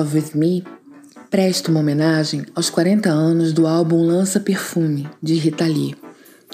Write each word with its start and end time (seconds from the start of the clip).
Love 0.00 0.16
With 0.16 0.30
Me 0.34 0.64
presta 1.28 1.70
uma 1.70 1.80
homenagem 1.80 2.46
aos 2.54 2.70
40 2.70 3.10
anos 3.10 3.52
do 3.52 3.66
álbum 3.66 4.02
Lança 4.02 4.40
Perfume, 4.40 5.06
de 5.22 5.34
Rita 5.34 5.66
Lee, 5.66 5.94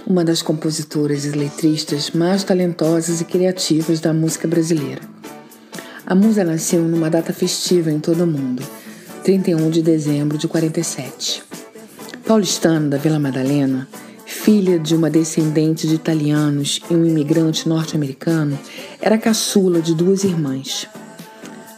uma 0.04 0.24
das 0.24 0.42
compositoras 0.42 1.24
e 1.24 1.30
letristas 1.30 2.10
mais 2.10 2.42
talentosas 2.42 3.20
e 3.20 3.24
criativas 3.24 4.00
da 4.00 4.12
música 4.12 4.48
brasileira. 4.48 5.00
A 6.04 6.12
musa 6.12 6.42
nasceu 6.42 6.82
numa 6.82 7.08
data 7.08 7.32
festiva 7.32 7.88
em 7.88 8.00
todo 8.00 8.24
o 8.24 8.26
mundo, 8.26 8.64
31 9.22 9.70
de 9.70 9.80
dezembro 9.80 10.36
de 10.36 10.48
47. 10.48 11.44
Paulistana 12.26 12.88
da 12.88 12.98
Vila 12.98 13.20
Madalena, 13.20 13.86
filha 14.24 14.76
de 14.76 14.96
uma 14.96 15.08
descendente 15.08 15.86
de 15.86 15.94
italianos 15.94 16.80
e 16.90 16.94
um 16.96 17.06
imigrante 17.06 17.68
norte-americano, 17.68 18.58
era 19.00 19.16
caçula 19.16 19.80
de 19.80 19.94
duas 19.94 20.24
irmãs. 20.24 20.88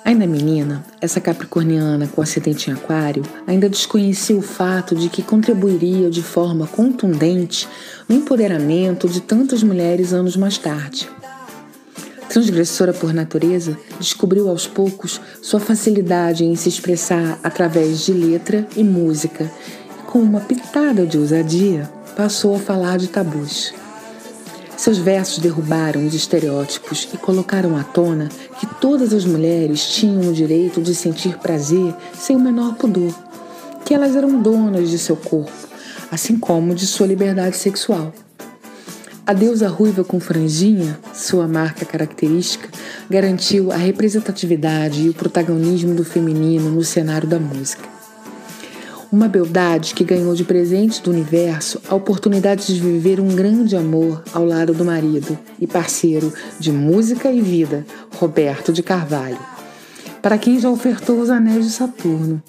Ainda 0.08 0.26
menina, 0.26 0.82
essa 1.02 1.20
capricorniana 1.20 2.08
com 2.08 2.22
acidente 2.22 2.70
em 2.70 2.72
aquário 2.72 3.22
ainda 3.46 3.68
desconhecia 3.68 4.34
o 4.34 4.40
fato 4.40 4.94
de 4.94 5.10
que 5.10 5.22
contribuiria 5.22 6.08
de 6.08 6.22
forma 6.22 6.66
contundente 6.66 7.68
no 8.08 8.16
empoderamento 8.16 9.06
de 9.06 9.20
tantas 9.20 9.62
mulheres 9.62 10.14
anos 10.14 10.34
mais 10.34 10.56
tarde. 10.56 11.10
Transgressora 12.26 12.94
por 12.94 13.12
natureza, 13.12 13.76
descobriu 14.00 14.48
aos 14.48 14.66
poucos 14.66 15.20
sua 15.42 15.60
facilidade 15.60 16.42
em 16.42 16.56
se 16.56 16.70
expressar 16.70 17.38
através 17.44 18.06
de 18.06 18.14
letra 18.14 18.66
e 18.74 18.82
música, 18.82 19.44
e 19.44 20.06
com 20.06 20.20
uma 20.20 20.40
pitada 20.40 21.04
de 21.04 21.18
ousadia, 21.18 21.82
passou 22.16 22.56
a 22.56 22.58
falar 22.58 22.96
de 22.96 23.08
tabus. 23.08 23.74
Seus 24.78 24.96
versos 24.96 25.38
derrubaram 25.38 26.06
os 26.06 26.14
estereótipos 26.14 27.08
e 27.12 27.16
colocaram 27.16 27.76
à 27.76 27.82
tona 27.82 28.28
que 28.60 28.66
todas 28.80 29.12
as 29.12 29.24
mulheres 29.24 29.84
tinham 29.88 30.30
o 30.30 30.32
direito 30.32 30.80
de 30.80 30.94
sentir 30.94 31.36
prazer 31.38 31.92
sem 32.14 32.36
o 32.36 32.38
menor 32.38 32.76
pudor, 32.76 33.12
que 33.84 33.92
elas 33.92 34.14
eram 34.14 34.40
donas 34.40 34.88
de 34.88 34.96
seu 34.96 35.16
corpo, 35.16 35.50
assim 36.12 36.38
como 36.38 36.76
de 36.76 36.86
sua 36.86 37.08
liberdade 37.08 37.56
sexual. 37.56 38.14
A 39.26 39.32
deusa 39.32 39.68
ruiva 39.68 40.04
com 40.04 40.20
franjinha, 40.20 40.96
sua 41.12 41.48
marca 41.48 41.84
característica, 41.84 42.68
garantiu 43.10 43.72
a 43.72 43.76
representatividade 43.76 45.02
e 45.02 45.08
o 45.08 45.14
protagonismo 45.14 45.92
do 45.92 46.04
feminino 46.04 46.70
no 46.70 46.84
cenário 46.84 47.28
da 47.28 47.40
música. 47.40 47.97
Uma 49.10 49.26
beldade 49.26 49.94
que 49.94 50.04
ganhou 50.04 50.34
de 50.34 50.44
presente 50.44 51.02
do 51.02 51.10
universo 51.10 51.80
a 51.88 51.94
oportunidade 51.94 52.66
de 52.66 52.78
viver 52.78 53.18
um 53.20 53.28
grande 53.28 53.74
amor 53.74 54.22
ao 54.34 54.44
lado 54.44 54.74
do 54.74 54.84
marido 54.84 55.38
e 55.58 55.66
parceiro 55.66 56.30
de 56.60 56.70
música 56.70 57.32
e 57.32 57.40
vida, 57.40 57.86
Roberto 58.16 58.70
de 58.70 58.82
Carvalho, 58.82 59.38
para 60.20 60.36
quem 60.36 60.60
já 60.60 60.68
ofertou 60.68 61.20
os 61.20 61.30
anéis 61.30 61.64
de 61.64 61.70
Saturno. 61.70 62.42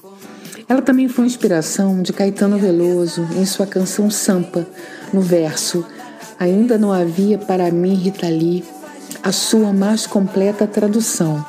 Ela 0.68 0.82
também 0.82 1.08
foi 1.08 1.26
inspiração 1.26 2.02
de 2.02 2.12
Caetano 2.12 2.58
Veloso 2.60 3.26
em 3.38 3.46
sua 3.46 3.66
canção 3.66 4.12
Sampa, 4.12 4.68
no 5.14 5.22
verso 5.22 5.86
Ainda 6.38 6.78
não 6.78 6.92
havia 6.92 7.38
para 7.38 7.72
mim, 7.72 7.94
Rita 7.94 8.28
Lee, 8.28 8.66
a 9.24 9.32
sua 9.32 9.72
mais 9.72 10.06
completa 10.06 10.68
tradução, 10.68 11.44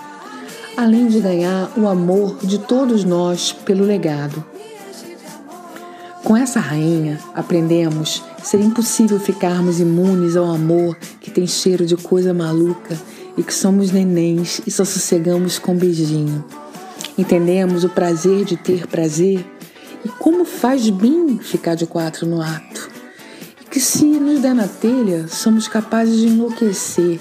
além 0.77 1.09
de 1.09 1.19
ganhar 1.21 1.73
o 1.77 1.89
amor 1.89 2.39
de 2.45 2.59
todos 2.59 3.05
nós 3.05 3.53
pelo 3.53 3.85
legado. 3.85 4.50
Com 6.25 6.37
essa 6.37 6.61
rainha, 6.61 7.19
aprendemos 7.35 8.23
ser 8.43 8.61
impossível 8.61 9.19
ficarmos 9.19 9.81
imunes 9.81 10.37
ao 10.37 10.45
amor 10.45 10.97
que 11.21 11.31
tem 11.31 11.47
cheiro 11.47 11.87
de 11.87 11.97
coisa 11.97 12.35
maluca 12.35 12.99
e 13.37 13.43
que 13.43 13.55
somos 13.55 13.91
nenéns 13.91 14.61
e 14.67 14.71
só 14.71 14.85
sossegamos 14.85 15.59
com 15.59 15.75
beijinho. 15.75 16.45
Entendemos 17.17 17.85
o 17.85 17.89
prazer 17.89 18.45
de 18.45 18.57
ter 18.57 18.87
prazer 18.87 19.45
e 20.05 20.09
como 20.09 20.45
faz 20.45 20.89
bem 20.91 21.39
ficar 21.39 21.75
de 21.75 21.87
quatro 21.87 22.27
no 22.27 22.41
ato. 22.41 22.91
E 23.63 23.65
que 23.65 23.81
se 23.81 24.05
nos 24.05 24.41
der 24.41 24.55
na 24.55 24.69
telha, 24.69 25.27
somos 25.27 25.69
capazes 25.69 26.19
de 26.19 26.29
enlouquecer 26.29 27.19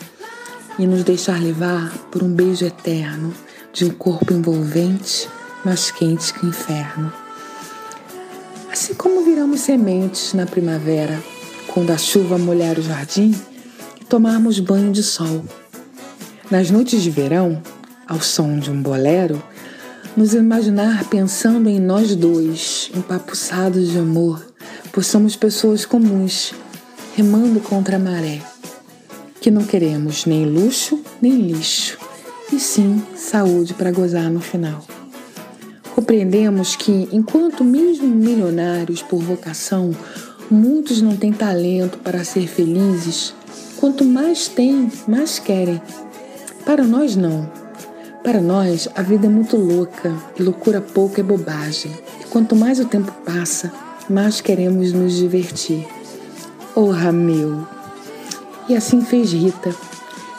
e 0.77 0.85
nos 0.85 1.03
deixar 1.03 1.41
levar 1.41 1.97
por 2.11 2.21
um 2.21 2.33
beijo 2.33 2.65
eterno 2.65 3.33
de 3.71 3.85
um 3.85 3.89
corpo 3.89 4.33
envolvente, 4.33 5.29
mais 5.63 5.89
quente 5.89 6.33
que 6.33 6.45
o 6.45 6.49
inferno. 6.49 7.11
Assim 8.71 8.93
como 8.93 9.23
viramos 9.23 9.61
sementes 9.61 10.33
na 10.33 10.45
primavera, 10.45 11.21
quando 11.67 11.89
a 11.89 11.97
chuva 11.97 12.37
molhar 12.37 12.77
o 12.77 12.81
jardim 12.81 13.33
e 13.99 14.05
tomarmos 14.05 14.59
banho 14.59 14.91
de 14.91 15.01
sol. 15.01 15.43
Nas 16.51 16.69
noites 16.69 17.01
de 17.01 17.09
verão, 17.09 17.61
ao 18.07 18.21
som 18.21 18.59
de 18.59 18.69
um 18.69 18.81
bolero, 18.81 19.41
nos 20.15 20.33
imaginar 20.35 21.03
pensando 21.05 21.67
em 21.67 21.79
nós 21.79 22.15
dois, 22.15 22.91
empapuçados 22.95 23.89
de 23.89 23.97
amor, 23.97 24.45
pois 24.91 25.07
somos 25.07 25.35
pessoas 25.35 25.83
comuns, 25.83 26.53
remando 27.15 27.59
contra 27.59 27.95
a 27.95 27.99
maré, 27.99 28.39
que 29.41 29.49
não 29.49 29.63
queremos 29.63 30.25
nem 30.25 30.45
luxo 30.45 31.01
nem 31.21 31.33
lixo, 31.33 31.97
e 32.53 32.59
sim 32.59 33.03
saúde 33.15 33.73
para 33.73 33.91
gozar 33.91 34.29
no 34.29 34.39
final. 34.39 34.83
Compreendemos 35.99 36.77
que, 36.77 37.09
enquanto 37.11 37.61
mesmo 37.61 38.07
milionários 38.07 39.03
por 39.03 39.19
vocação, 39.19 39.91
muitos 40.49 41.01
não 41.01 41.17
têm 41.17 41.33
talento 41.33 41.97
para 41.97 42.23
ser 42.23 42.47
felizes, 42.47 43.35
quanto 43.75 44.05
mais 44.05 44.47
têm, 44.47 44.89
mais 45.05 45.39
querem. 45.39 45.81
Para 46.63 46.85
nós, 46.85 47.17
não. 47.17 47.51
Para 48.23 48.39
nós, 48.39 48.87
a 48.95 49.01
vida 49.01 49.25
é 49.25 49.29
muito 49.29 49.57
louca 49.57 50.15
e 50.39 50.41
loucura 50.41 50.79
pouca 50.79 51.19
é 51.19 51.23
bobagem. 51.23 51.91
E 52.21 52.23
quanto 52.29 52.55
mais 52.55 52.79
o 52.79 52.85
tempo 52.85 53.11
passa, 53.25 53.69
mais 54.09 54.39
queremos 54.39 54.93
nos 54.93 55.17
divertir. 55.17 55.85
Oh, 56.75 56.93
meu! 57.11 57.67
E 58.69 58.73
assim 58.73 59.01
fez 59.01 59.33
Rita 59.33 59.75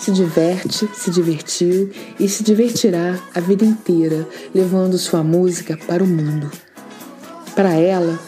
se 0.01 0.11
diverte, 0.13 0.89
se 0.95 1.11
divertiu 1.11 1.91
e 2.19 2.27
se 2.27 2.43
divertirá 2.43 3.19
a 3.35 3.41
vida 3.41 3.67
inteira, 3.67 4.27
levando 4.55 4.97
sua 4.97 5.23
música 5.23 5.79
para 5.87 6.03
o 6.03 6.07
mundo. 6.07 6.51
Para 7.55 7.75
ela, 7.75 8.19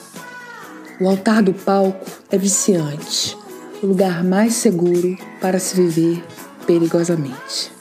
o 1.01 1.09
altar 1.09 1.43
do 1.43 1.55
palco 1.55 2.05
é 2.31 2.37
viciante, 2.37 3.37
o 3.83 3.87
lugar 3.87 4.23
mais 4.23 4.55
seguro 4.55 5.17
para 5.41 5.59
se 5.59 5.75
viver 5.75 6.23
perigosamente. 6.67 7.73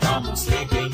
come 0.00 0.36
sleeping. 0.36 0.85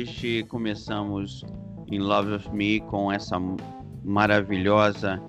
Hoje 0.00 0.44
começamos 0.44 1.44
em 1.92 1.98
Love 1.98 2.32
of 2.32 2.50
Me 2.56 2.80
com 2.80 3.12
essa 3.12 3.38
maravilhosa 4.02 5.20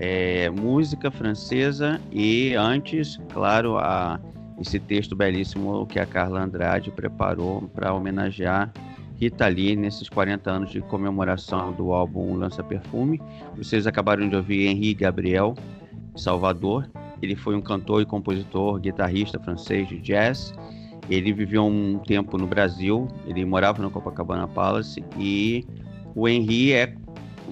eh, 0.00 0.50
música 0.50 1.12
francesa 1.12 2.00
e 2.10 2.52
antes, 2.56 3.20
claro, 3.32 3.78
a, 3.78 4.18
esse 4.60 4.80
texto 4.80 5.14
belíssimo 5.14 5.86
que 5.86 6.00
a 6.00 6.04
Carla 6.04 6.42
Andrade 6.42 6.90
preparou 6.90 7.70
para 7.72 7.94
homenagear 7.94 8.72
Rita 9.14 9.46
Lee 9.46 9.76
nesses 9.76 10.08
40 10.08 10.50
anos 10.50 10.70
de 10.72 10.80
comemoração 10.80 11.72
do 11.72 11.92
álbum 11.92 12.34
Lança 12.34 12.64
Perfume. 12.64 13.22
Vocês 13.56 13.86
acabaram 13.86 14.28
de 14.28 14.34
ouvir 14.34 14.66
Henri 14.66 14.92
Gabriel, 14.92 15.54
Salvador. 16.16 16.90
Ele 17.22 17.36
foi 17.36 17.54
um 17.54 17.62
cantor 17.62 18.02
e 18.02 18.04
compositor, 18.04 18.80
guitarrista 18.80 19.38
francês 19.38 19.88
de 19.88 20.00
jazz. 20.00 20.52
Ele 21.08 21.32
viveu 21.32 21.64
um 21.64 21.98
tempo 21.98 22.36
no 22.36 22.46
Brasil, 22.46 23.06
ele 23.26 23.44
morava 23.44 23.80
no 23.82 23.90
Copacabana 23.90 24.48
Palace 24.48 25.04
e 25.18 25.64
o 26.14 26.28
Henri 26.28 26.72
é 26.72 26.96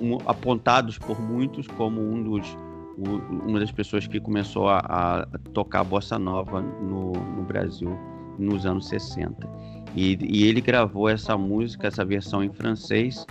um, 0.00 0.16
apontados 0.26 0.98
por 0.98 1.20
muitos 1.20 1.68
como 1.68 2.00
um 2.00 2.22
dos 2.22 2.56
o- 2.96 3.48
uma 3.48 3.58
das 3.60 3.72
pessoas 3.72 4.06
que 4.06 4.20
começou 4.20 4.68
a, 4.68 4.78
a 4.78 5.26
tocar 5.52 5.82
bossa 5.84 6.18
nova 6.18 6.60
no, 6.60 7.12
no 7.12 7.42
Brasil 7.42 7.96
nos 8.38 8.66
anos 8.66 8.88
60. 8.88 9.48
E, 9.94 10.18
e 10.22 10.44
ele 10.44 10.60
gravou 10.60 11.08
essa 11.08 11.36
música, 11.36 11.86
essa 11.88 12.04
versão 12.04 12.42
em 12.42 12.52
francês 12.52 13.26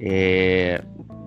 é, 0.00 0.82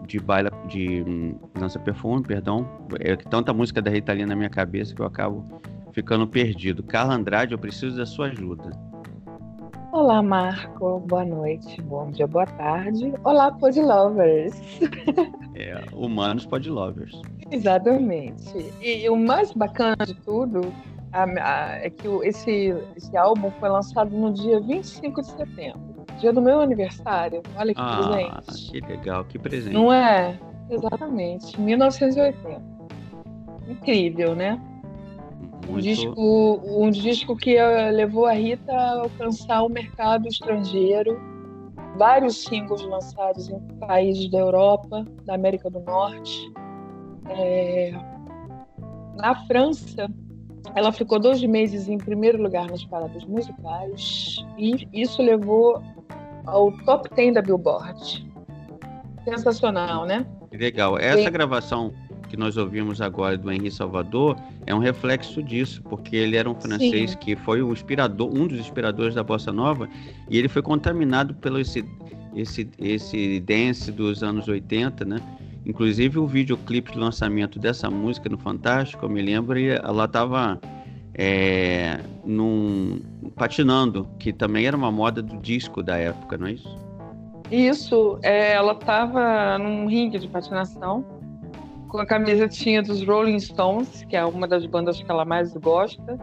de 0.08 0.20
baila 0.20 0.52
de 0.68 1.04
hum, 1.06 1.36
lança 1.60 1.80
perfume, 1.80 2.24
perdão. 2.24 2.68
É 3.00 3.16
tanta 3.16 3.54
música 3.54 3.82
da 3.82 3.92
Rita 3.92 4.14
Lee 4.14 4.26
na 4.26 4.36
minha 4.36 4.50
cabeça 4.50 4.94
que 4.96 5.02
eu 5.02 5.06
acabo 5.06 5.44
ficando 5.94 6.28
perdido. 6.28 6.84
Carla 6.84 7.16
Andrade, 7.16 7.54
eu 7.54 7.58
preciso 7.60 7.98
da 7.98 8.06
sua 8.06 8.28
ajuda. 8.28 8.72
Olá, 9.92 10.22
Marco. 10.22 11.00
Boa 11.00 11.26
noite, 11.26 11.82
bom 11.82 12.12
dia, 12.12 12.28
boa 12.28 12.46
tarde. 12.46 13.12
Olá, 13.24 13.52
Pod 13.52 13.80
Lovers. 13.82 14.54
É, 15.56 15.84
Humanos 15.94 16.46
Pod 16.46 16.70
Lovers. 16.70 17.20
Exatamente. 17.52 18.72
E 18.82 19.10
o 19.10 19.16
mais 19.18 19.52
bacana 19.52 19.98
de 20.06 20.14
tudo 20.14 20.72
a- 21.12 21.24
a- 21.24 21.76
é 21.84 21.90
que 21.90 22.08
esse, 22.24 22.74
esse 22.96 23.18
álbum 23.18 23.50
foi 23.60 23.68
lançado 23.70 24.16
no 24.16 24.32
dia 24.32 24.60
25 24.62 25.22
de 25.22 25.28
setembro, 25.32 26.06
dia 26.20 26.32
do 26.32 26.40
meu 26.42 26.62
aniversário. 26.62 27.42
Olha 27.58 27.74
que 27.74 27.82
Ah, 27.82 28.42
presente. 28.46 28.72
que 28.72 28.80
legal, 28.82 29.26
que 29.26 29.40
presente. 29.40 29.74
Não 29.74 29.92
é? 29.92 30.38
Exatamente, 30.70 31.60
1980. 31.60 32.62
Incrível, 33.68 34.36
né? 34.36 34.62
Um 35.70 35.74
Muito 35.74 35.84
disco, 35.84 36.62
um 36.66 36.90
disco 36.90 37.36
que 37.36 37.56
eh, 37.56 37.92
levou 37.92 38.26
a 38.26 38.34
Rita 38.34 38.74
a 38.74 39.02
alcançar 39.02 39.62
o 39.62 39.70
mercado 39.70 40.28
estrangeiro. 40.28 41.20
Vários 41.96 42.44
singles 42.44 42.82
lançados 42.82 43.50
em 43.50 43.60
países 43.80 44.32
da 44.32 44.40
Europa, 44.40 45.06
da 45.26 45.36
América 45.36 45.70
do 45.70 45.80
Norte. 45.82 46.52
É, 47.30 47.94
Na 49.18 49.36
França, 49.46 50.10
ela 50.74 50.92
ficou 50.92 51.20
dois 51.20 51.44
meses 51.44 51.88
em 51.88 52.00
primeiro 52.00 52.42
lugar 52.42 52.68
nas 52.68 52.84
paradas 52.86 53.24
musicais 53.26 54.38
e 54.58 54.88
isso 54.92 55.22
levou 55.22 55.84
ao 56.48 56.72
top 56.84 57.14
10 57.14 57.36
da 57.36 57.42
Billboard. 57.44 58.28
Sensacional, 59.24 60.06
né? 60.06 60.26
Legal. 60.52 60.98
Essa 60.98 61.30
gravação 61.30 61.94
que 62.30 62.38
nós 62.38 62.56
ouvimos 62.56 63.02
agora 63.02 63.38
do 63.38 63.52
Henri 63.52 63.72
Salvador 63.72 64.38
é 64.66 64.74
um 64.74 64.80
reflexo 64.80 65.42
disso, 65.44 65.82
porque 65.84 66.16
ele 66.16 66.38
era 66.38 66.50
um 66.50 66.56
francês 66.56 67.12
Sim. 67.12 67.18
que 67.18 67.36
foi 67.36 67.62
o 67.62 67.74
inspirador, 67.74 68.30
um 68.34 68.48
dos 68.48 68.60
inspiradores 68.60 69.16
da 69.16 69.24
bossa 69.24 69.52
nova, 69.52 69.90
e 70.30 70.38
ele 70.38 70.48
foi 70.48 70.62
contaminado 70.62 71.34
pelo 71.34 71.60
esse 71.60 71.84
esse 72.36 72.70
esse 72.78 73.40
dance 73.40 73.92
dos 73.92 74.22
anos 74.22 74.48
80, 74.48 75.04
né? 75.04 75.18
Inclusive 75.66 76.20
o 76.20 76.28
videoclipe 76.28 76.92
de 76.92 77.00
lançamento 77.00 77.60
dessa 77.60 77.90
música 77.90 78.30
no 78.30 78.38
Fantástico, 78.38 79.06
eu 79.06 79.10
me 79.10 79.22
lembro, 79.22 79.60
ela 79.60 80.06
estava 80.06 80.60
é, 81.14 82.00
num, 82.24 83.02
patinando, 83.36 84.08
que 84.18 84.32
também 84.32 84.66
era 84.66 84.78
uma 84.78 84.92
moda 84.92 85.22
do 85.22 85.38
disco 85.38 85.84
da 85.84 85.98
época, 85.98 86.38
não 86.38 86.48
é 86.48 86.54
isso? 86.54 86.90
Isso, 87.52 88.20
é, 88.22 88.54
ela 88.54 88.74
estava 88.74 89.58
num 89.58 89.88
ringue 89.88 90.20
de 90.20 90.28
patinação, 90.28 91.04
com 91.90 91.98
a 91.98 92.06
camisetinha 92.06 92.82
dos 92.82 93.04
Rolling 93.06 93.40
Stones, 93.40 94.06
que 94.06 94.16
é 94.16 94.24
uma 94.24 94.48
das 94.48 94.66
bandas 94.66 95.02
que 95.02 95.12
ela 95.12 95.26
mais 95.26 95.54
gosta, 95.58 96.20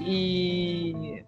e 0.00 1.24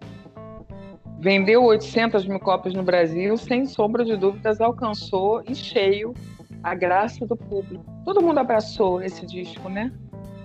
vendeu 1.19 1.63
800 1.63 2.27
mil 2.27 2.39
cópias 2.39 2.73
no 2.75 2.83
Brasil, 2.83 3.35
sem 3.37 3.65
sombra 3.65 4.03
de 4.03 4.15
dúvidas, 4.17 4.59
alcançou 4.59 5.41
em 5.47 5.55
cheio 5.55 6.13
a 6.61 6.75
graça 6.75 7.25
do 7.25 7.35
público. 7.35 7.83
Todo 8.03 8.21
mundo 8.21 8.39
abraçou 8.39 9.01
esse 9.01 9.25
disco, 9.25 9.69
né? 9.69 9.91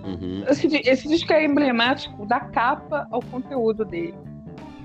Uhum. 0.03 0.43
Esse, 0.47 0.67
esse 0.67 1.07
disco 1.07 1.31
é 1.33 1.45
emblemático 1.45 2.25
da 2.25 2.39
capa 2.39 3.07
ao 3.11 3.21
conteúdo 3.21 3.83
dele. 3.83 4.15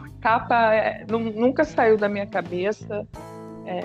A 0.01 0.21
capa 0.21 0.75
é, 0.75 1.07
nu- 1.09 1.33
nunca 1.33 1.65
saiu 1.65 1.97
da 1.97 2.09
minha 2.09 2.27
cabeça. 2.27 3.07
É, 3.65 3.81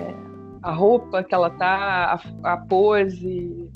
a 0.62 0.72
roupa 0.72 1.22
que 1.22 1.34
ela 1.34 1.50
tá, 1.50 2.20
a, 2.42 2.52
a 2.52 2.56
pose, 2.56 3.70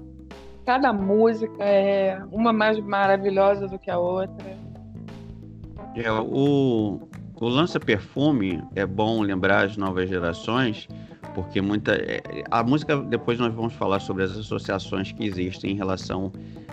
cada 0.66 0.92
música 0.92 1.64
é 1.64 2.20
uma 2.32 2.52
mais 2.52 2.78
maravilhosa 2.80 3.68
do 3.68 3.78
que 3.78 3.88
a 3.88 3.96
outra. 3.96 4.58
É, 5.94 6.12
o, 6.12 7.00
o 7.36 7.48
lança-perfume 7.48 8.62
é 8.74 8.84
bom 8.84 9.22
lembrar 9.22 9.64
as 9.64 9.76
novas 9.76 10.08
gerações, 10.08 10.88
porque 11.34 11.62
muita. 11.62 11.94
é, 11.94 12.20
A 12.50 12.64
música, 12.64 12.96
depois 12.96 13.38
nós 13.38 13.54
vamos 13.54 13.74
falar 13.74 14.00
sobre 14.00 14.24
as 14.24 14.36
associações 14.36 15.12
que 15.12 15.24
existem 15.24 15.70
em 15.70 15.76
relação 15.76 16.32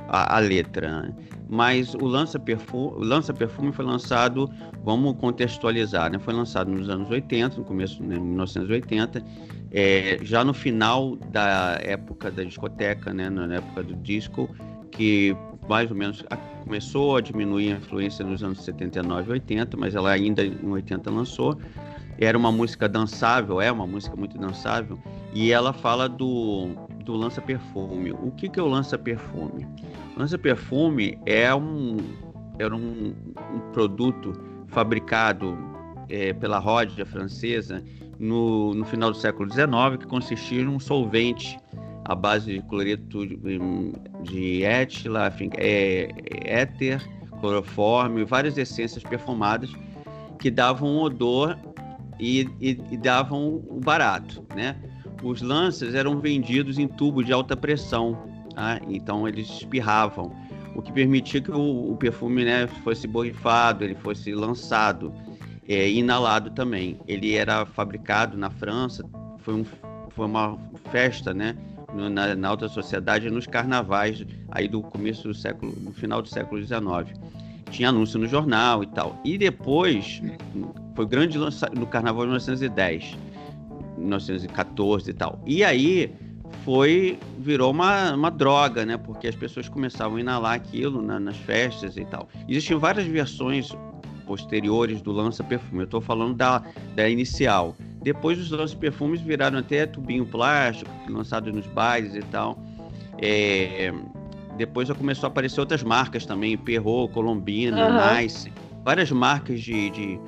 à, 0.10 0.38
à 0.38 0.40
letra. 0.40 1.04
né? 1.04 1.14
Mas 1.48 1.94
o 1.94 2.06
lança-perfume 2.08 2.98
o 2.98 3.04
lança-perfume 3.04 3.72
foi 3.72 3.86
lançado, 3.86 4.50
vamos 4.84 5.16
contextualizar, 5.18 6.12
né? 6.12 6.18
foi 6.18 6.34
lançado 6.34 6.72
nos 6.72 6.90
anos 6.90 7.12
80, 7.12 7.58
no 7.58 7.64
começo 7.64 8.02
de 8.02 8.08
1980, 8.08 9.24
é, 9.74 10.20
já 10.22 10.44
no 10.44 10.54
final 10.54 11.16
da 11.16 11.80
época 11.82 12.30
da 12.30 12.44
discoteca, 12.44 13.12
né? 13.14 13.30
na 13.30 13.56
época 13.56 13.82
do 13.84 13.96
disco, 13.96 14.48
que 14.92 15.36
mais 15.68 15.90
ou 15.90 15.98
menos 15.98 16.24
a- 16.30 16.38
começou 16.38 17.18
a 17.18 17.22
diminuir 17.22 17.74
a 17.74 17.78
influência 17.78 18.24
nos 18.24 18.44
anos 18.44 18.62
79 18.64 19.30
e 19.30 19.34
80, 19.34 19.76
mas 19.76 19.96
ela 19.96 20.12
ainda 20.12 20.46
em 20.46 20.68
80 20.68 21.10
lançou. 21.10 21.58
Era 22.20 22.38
uma 22.38 22.52
música 22.52 22.88
dançável, 22.88 23.60
é 23.60 23.72
uma 23.72 23.88
música 23.88 24.16
muito 24.16 24.38
dançável, 24.38 25.00
e 25.34 25.52
ela 25.52 25.74
fala 25.74 26.08
do, 26.08 26.70
do 27.04 27.16
lança-perfume. 27.16 28.12
O 28.12 28.30
que, 28.32 28.48
que 28.48 28.60
é 28.60 28.64
o 28.64 28.68
lança-perfume? 28.68 29.66
O 30.16 30.20
lança-perfume 30.20 31.18
é 31.26 31.54
um, 31.56 31.98
era 32.60 32.76
um, 32.76 33.16
um 33.52 33.60
produto 33.72 34.34
fabricado 34.68 35.58
eh, 36.08 36.34
pela 36.34 36.60
Rodia 36.60 37.04
francesa 37.06 37.84
no, 38.20 38.74
no 38.74 38.86
final 38.86 39.12
do 39.12 39.18
século 39.18 39.52
XIX, 39.52 39.98
que 40.00 40.08
consistia 40.08 40.62
em 40.62 40.68
um 40.68 40.80
solvente 40.80 41.58
à 42.06 42.16
base 42.16 42.54
de 42.54 42.62
cloreto 42.64 43.26
de, 44.24 44.64
étila, 44.64 45.28
enfim, 45.28 45.50
é, 45.58 46.10
éter, 46.46 47.02
cloroforme, 47.40 48.24
várias 48.24 48.58
essências 48.58 49.04
perfumadas 49.04 49.72
que 50.40 50.52
davam 50.52 50.90
um 50.90 51.02
odor 51.02 51.58
e, 52.20 52.42
e, 52.60 52.80
e 52.92 52.98
davam 52.98 53.64
o 53.68 53.80
barato, 53.80 54.44
né? 54.56 54.76
Os 55.22 55.42
lanças 55.42 55.96
eram 55.96 56.20
vendidos 56.20 56.78
em 56.78 56.88
tubo 56.88 57.24
de 57.24 57.32
alta 57.32 57.56
pressão, 57.56 58.22
tá? 58.54 58.82
então 58.90 59.26
eles 59.26 59.50
espirravam, 59.50 60.36
o 60.76 60.82
que 60.82 60.92
permitia 60.92 61.42
que 61.42 61.52
o, 61.52 61.92
o 61.92 61.96
perfume 61.96 62.44
né, 62.44 62.68
fosse 62.84 63.08
borrifado, 63.08 63.86
ele 63.86 63.96
fosse 63.96 64.34
lançado, 64.34 65.14
é, 65.68 65.90
inalado 65.90 66.52
também. 66.52 67.00
Ele 67.08 67.36
era 67.36 67.66
fabricado 67.66 68.38
na 68.38 68.50
França, 68.50 69.04
foi, 69.40 69.54
um, 69.54 69.66
foi 70.10 70.26
uma 70.26 70.58
festa, 70.92 71.34
né? 71.34 71.56
na, 71.94 72.36
na 72.36 72.48
alta 72.48 72.68
sociedade 72.68 73.30
nos 73.30 73.46
carnavais 73.46 74.26
aí 74.52 74.68
do 74.68 74.82
começo 74.82 75.28
do 75.28 75.34
século, 75.34 75.72
do 75.74 75.92
final 75.94 76.22
do 76.22 76.28
século 76.28 76.62
XIX. 76.62 77.20
Tinha 77.70 77.90
anúncio 77.90 78.20
no 78.20 78.28
jornal 78.28 78.84
e 78.84 78.88
tal. 78.88 79.20
E 79.24 79.38
depois 79.38 80.22
foi 80.96 81.06
grande 81.06 81.38
lança 81.38 81.70
no 81.70 81.88
carnaval 81.88 82.24
de 82.24 82.28
1910, 82.30 83.18
1914 83.98 85.10
e 85.10 85.14
tal. 85.14 85.40
E 85.46 85.64
aí 85.64 86.14
foi 86.64 87.18
virou 87.40 87.72
uma, 87.72 88.14
uma 88.14 88.30
droga, 88.30 88.86
né? 88.86 88.98
Porque 88.98 89.28
as 89.28 89.36
pessoas 89.36 89.68
começavam 89.68 90.18
a 90.18 90.22
inalar 90.22 90.54
aquilo 90.54 91.02
na- 91.02 91.20
nas 91.20 91.38
festas 91.38 91.98
e 91.98 92.06
tal. 92.06 92.28
Existiam 92.48 92.80
várias 92.80 93.06
versões 93.06 93.76
posteriores 94.26 95.02
do 95.02 95.12
lança-perfume. 95.12 95.82
Eu 95.82 95.86
estou 95.86 96.02
falando 96.02 96.36
da, 96.36 96.64
da 96.96 97.10
inicial. 97.10 97.76
Depois 98.02 98.40
os 98.40 98.52
lança-perfumes 98.52 99.22
viraram 99.22 99.60
até 99.60 99.86
tubinho 99.86 100.26
plástico, 100.26 100.90
lançado 101.10 101.52
nos 101.52 101.66
bares 101.68 102.16
e 102.16 102.22
tal. 102.22 102.58
É, 103.22 103.94
depois 104.58 104.88
já 104.88 104.96
começou 104.96 105.28
a 105.28 105.32
aparecer 105.32 105.60
outras 105.60 105.84
marcas 105.84 106.26
também, 106.26 106.58
Perrot, 106.58 107.14
Colombina, 107.14 107.88
Aham. 107.88 108.22
Nice, 108.22 108.52
várias 108.84 109.12
marcas 109.12 109.62
de, 109.62 109.90
de, 109.90 110.20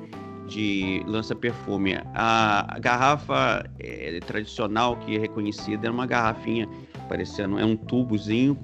de 0.46 1.02
lança-perfume. 1.06 1.98
A, 2.14 2.78
garrafa 2.80 3.68
é, 3.78 4.18
tradicional 4.20 4.96
que 4.96 5.16
é 5.16 5.18
reconhecida 5.18 5.86
era 5.86 5.92
uma 5.92 6.06
garrafinha 6.06 6.68
parecendo 7.08 7.58
é 7.58 7.64
um 7.64 7.76
tubozinho 7.76 8.58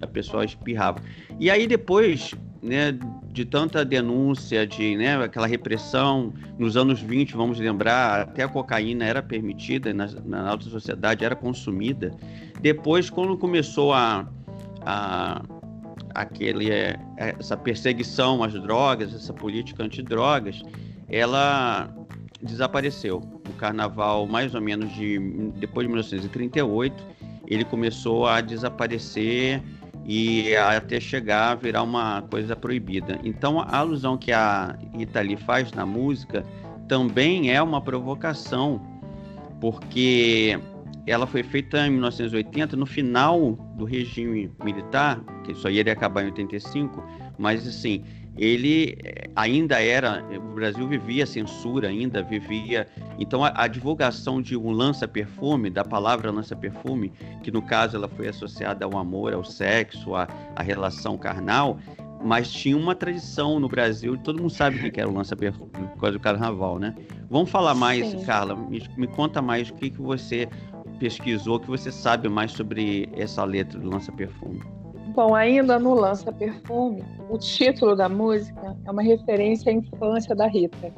a 0.00 0.06
pessoa 0.06 0.44
espirrava. 0.44 1.00
E 1.38 1.50
aí 1.50 1.66
depois, 1.66 2.34
né, 2.62 2.96
de 3.32 3.44
tanta 3.44 3.84
denúncia, 3.84 4.66
de 4.66 4.96
né, 4.96 5.16
aquela 5.22 5.46
repressão, 5.46 6.32
nos 6.58 6.76
anos 6.76 7.00
20, 7.00 7.36
vamos 7.36 7.58
lembrar, 7.58 8.22
até 8.22 8.44
a 8.44 8.48
cocaína 8.48 9.04
era 9.04 9.22
permitida 9.22 9.92
na, 9.92 10.06
na 10.24 10.48
alta 10.48 10.64
sociedade, 10.66 11.24
era 11.24 11.36
consumida. 11.36 12.14
Depois, 12.60 13.10
quando 13.10 13.36
começou 13.36 13.92
a, 13.92 14.26
a 14.82 15.42
aquele 16.14 16.70
é, 16.70 16.98
essa 17.18 17.56
perseguição 17.56 18.42
às 18.42 18.54
drogas, 18.54 19.14
essa 19.14 19.34
política 19.34 19.84
antidrogas, 19.84 20.62
ela 21.08 21.88
desapareceu. 22.42 23.18
O 23.48 23.52
carnaval, 23.54 24.26
mais 24.26 24.54
ou 24.54 24.60
menos 24.60 24.92
de 24.94 25.18
depois 25.56 25.86
de 25.86 25.88
1938, 25.88 27.04
ele 27.46 27.64
começou 27.64 28.26
a 28.26 28.40
desaparecer 28.40 29.62
e 30.04 30.54
até 30.56 31.00
chegar 31.00 31.50
a 31.50 31.54
virar 31.54 31.82
uma 31.82 32.22
coisa 32.22 32.54
proibida. 32.54 33.18
Então, 33.24 33.60
a 33.60 33.78
alusão 33.78 34.16
que 34.16 34.30
a 34.32 34.76
Rita 34.94 35.20
Lee 35.20 35.36
faz 35.36 35.72
na 35.72 35.84
música 35.84 36.44
também 36.86 37.50
é 37.50 37.60
uma 37.60 37.80
provocação, 37.80 38.80
porque 39.60 40.58
ela 41.06 41.26
foi 41.26 41.42
feita 41.42 41.86
em 41.86 41.90
1980, 41.90 42.76
no 42.76 42.86
final 42.86 43.52
do 43.76 43.84
regime 43.84 44.50
militar, 44.62 45.20
que 45.44 45.66
aí 45.66 45.78
iria 45.78 45.92
acabar 45.92 46.22
em 46.22 46.26
85, 46.26 47.02
mas 47.38 47.66
assim, 47.66 48.04
ele 48.36 48.98
eh, 49.02 49.28
ainda 49.34 49.80
era, 49.80 50.24
o 50.36 50.54
Brasil 50.54 50.86
vivia 50.86 51.26
censura 51.26 51.88
ainda, 51.88 52.22
vivia, 52.22 52.86
então 53.18 53.44
a, 53.44 53.52
a 53.54 53.66
divulgação 53.66 54.42
de 54.42 54.56
um 54.56 54.70
lança-perfume, 54.70 55.70
da 55.70 55.84
palavra 55.84 56.30
lança-perfume, 56.30 57.12
que 57.42 57.50
no 57.50 57.62
caso 57.62 57.96
ela 57.96 58.08
foi 58.08 58.28
associada 58.28 58.84
ao 58.84 58.96
amor, 58.96 59.32
ao 59.32 59.44
sexo, 59.44 60.14
à, 60.14 60.28
à 60.54 60.62
relação 60.62 61.16
carnal, 61.16 61.78
mas 62.22 62.50
tinha 62.50 62.76
uma 62.76 62.94
tradição 62.94 63.60
no 63.60 63.68
Brasil, 63.68 64.16
todo 64.18 64.40
mundo 64.40 64.50
sabe 64.50 64.76
o 64.76 64.92
que 64.92 65.00
era 65.00 65.08
o 65.08 65.14
lança-perfume, 65.14 65.70
por 65.70 66.00
causa 66.00 66.12
do 66.12 66.20
carnaval, 66.20 66.78
né? 66.78 66.94
Vamos 67.30 67.50
falar 67.50 67.74
mais, 67.74 68.06
Sim. 68.06 68.24
Carla, 68.24 68.54
me, 68.54 68.82
me 68.96 69.06
conta 69.06 69.40
mais 69.40 69.70
o 69.70 69.74
que, 69.74 69.90
que 69.90 70.00
você 70.00 70.48
pesquisou, 70.98 71.56
o 71.56 71.60
que 71.60 71.68
você 71.68 71.92
sabe 71.92 72.28
mais 72.28 72.52
sobre 72.52 73.08
essa 73.14 73.44
letra 73.44 73.78
do 73.78 73.88
lança-perfume. 73.88 74.60
Bom, 75.16 75.34
ainda 75.34 75.78
no 75.78 75.94
Lança 75.94 76.30
Perfume, 76.30 77.02
o 77.30 77.38
título 77.38 77.96
da 77.96 78.06
música 78.06 78.76
é 78.84 78.90
uma 78.90 79.00
referência 79.00 79.72
à 79.72 79.74
infância 79.74 80.36
da 80.36 80.46
Rita, 80.46 80.92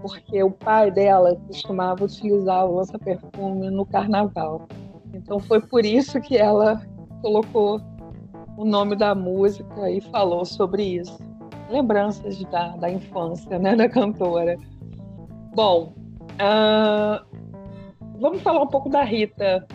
porque 0.00 0.42
o 0.42 0.50
pai 0.50 0.90
dela 0.90 1.36
costumava 1.46 2.02
utilizar 2.02 2.64
o 2.64 2.76
Lança 2.76 2.98
Perfume 2.98 3.68
no 3.68 3.84
carnaval. 3.84 4.66
Então 5.12 5.38
foi 5.38 5.60
por 5.60 5.84
isso 5.84 6.18
que 6.18 6.38
ela 6.38 6.80
colocou 7.20 7.78
o 8.56 8.64
nome 8.64 8.96
da 8.96 9.14
música 9.14 9.90
e 9.90 10.00
falou 10.00 10.46
sobre 10.46 10.82
isso. 10.82 11.18
Lembranças 11.68 12.42
da, 12.44 12.68
da 12.68 12.90
infância, 12.90 13.58
né, 13.58 13.76
da 13.76 13.86
cantora. 13.86 14.56
Bom, 15.54 15.92
ah, 16.38 17.22
vamos 18.18 18.40
falar 18.40 18.62
um 18.62 18.68
pouco 18.68 18.88
da 18.88 19.04
Rita. 19.04 19.68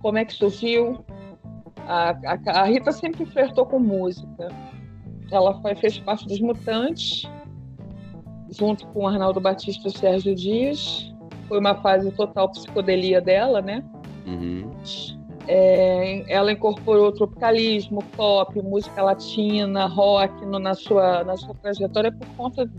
Como 0.00 0.18
é 0.18 0.24
que 0.24 0.34
surgiu? 0.34 1.04
A, 1.86 2.10
a- 2.10 2.60
a 2.60 2.64
Rita 2.64 2.92
sempre 2.92 3.24
flertou 3.26 3.66
com 3.66 3.78
música. 3.78 4.48
Ela 5.30 5.60
foi- 5.60 5.74
fez 5.74 5.98
parte 5.98 6.26
dos 6.26 6.40
Mutantes, 6.40 7.28
junto 8.50 8.86
com 8.88 9.00
o 9.04 9.06
Arnaldo 9.08 9.40
Batista 9.40 9.88
e 9.88 9.90
o 9.90 9.96
Sérgio 9.96 10.34
Dias. 10.34 11.12
Foi 11.48 11.58
uma 11.58 11.74
fase 11.76 12.10
total 12.12 12.48
psicodelia 12.50 13.20
dela, 13.20 13.60
né? 13.60 13.82
Uhum. 14.26 14.70
É, 15.48 16.24
ela 16.32 16.52
incorporou 16.52 17.10
tropicalismo, 17.10 18.00
pop, 18.16 18.60
música 18.62 19.02
latina, 19.02 19.86
rock 19.86 20.46
no- 20.46 20.58
na, 20.60 20.74
sua, 20.74 21.24
na 21.24 21.36
sua 21.36 21.54
trajetória 21.54 22.12
por 22.12 22.26
conta 22.36 22.70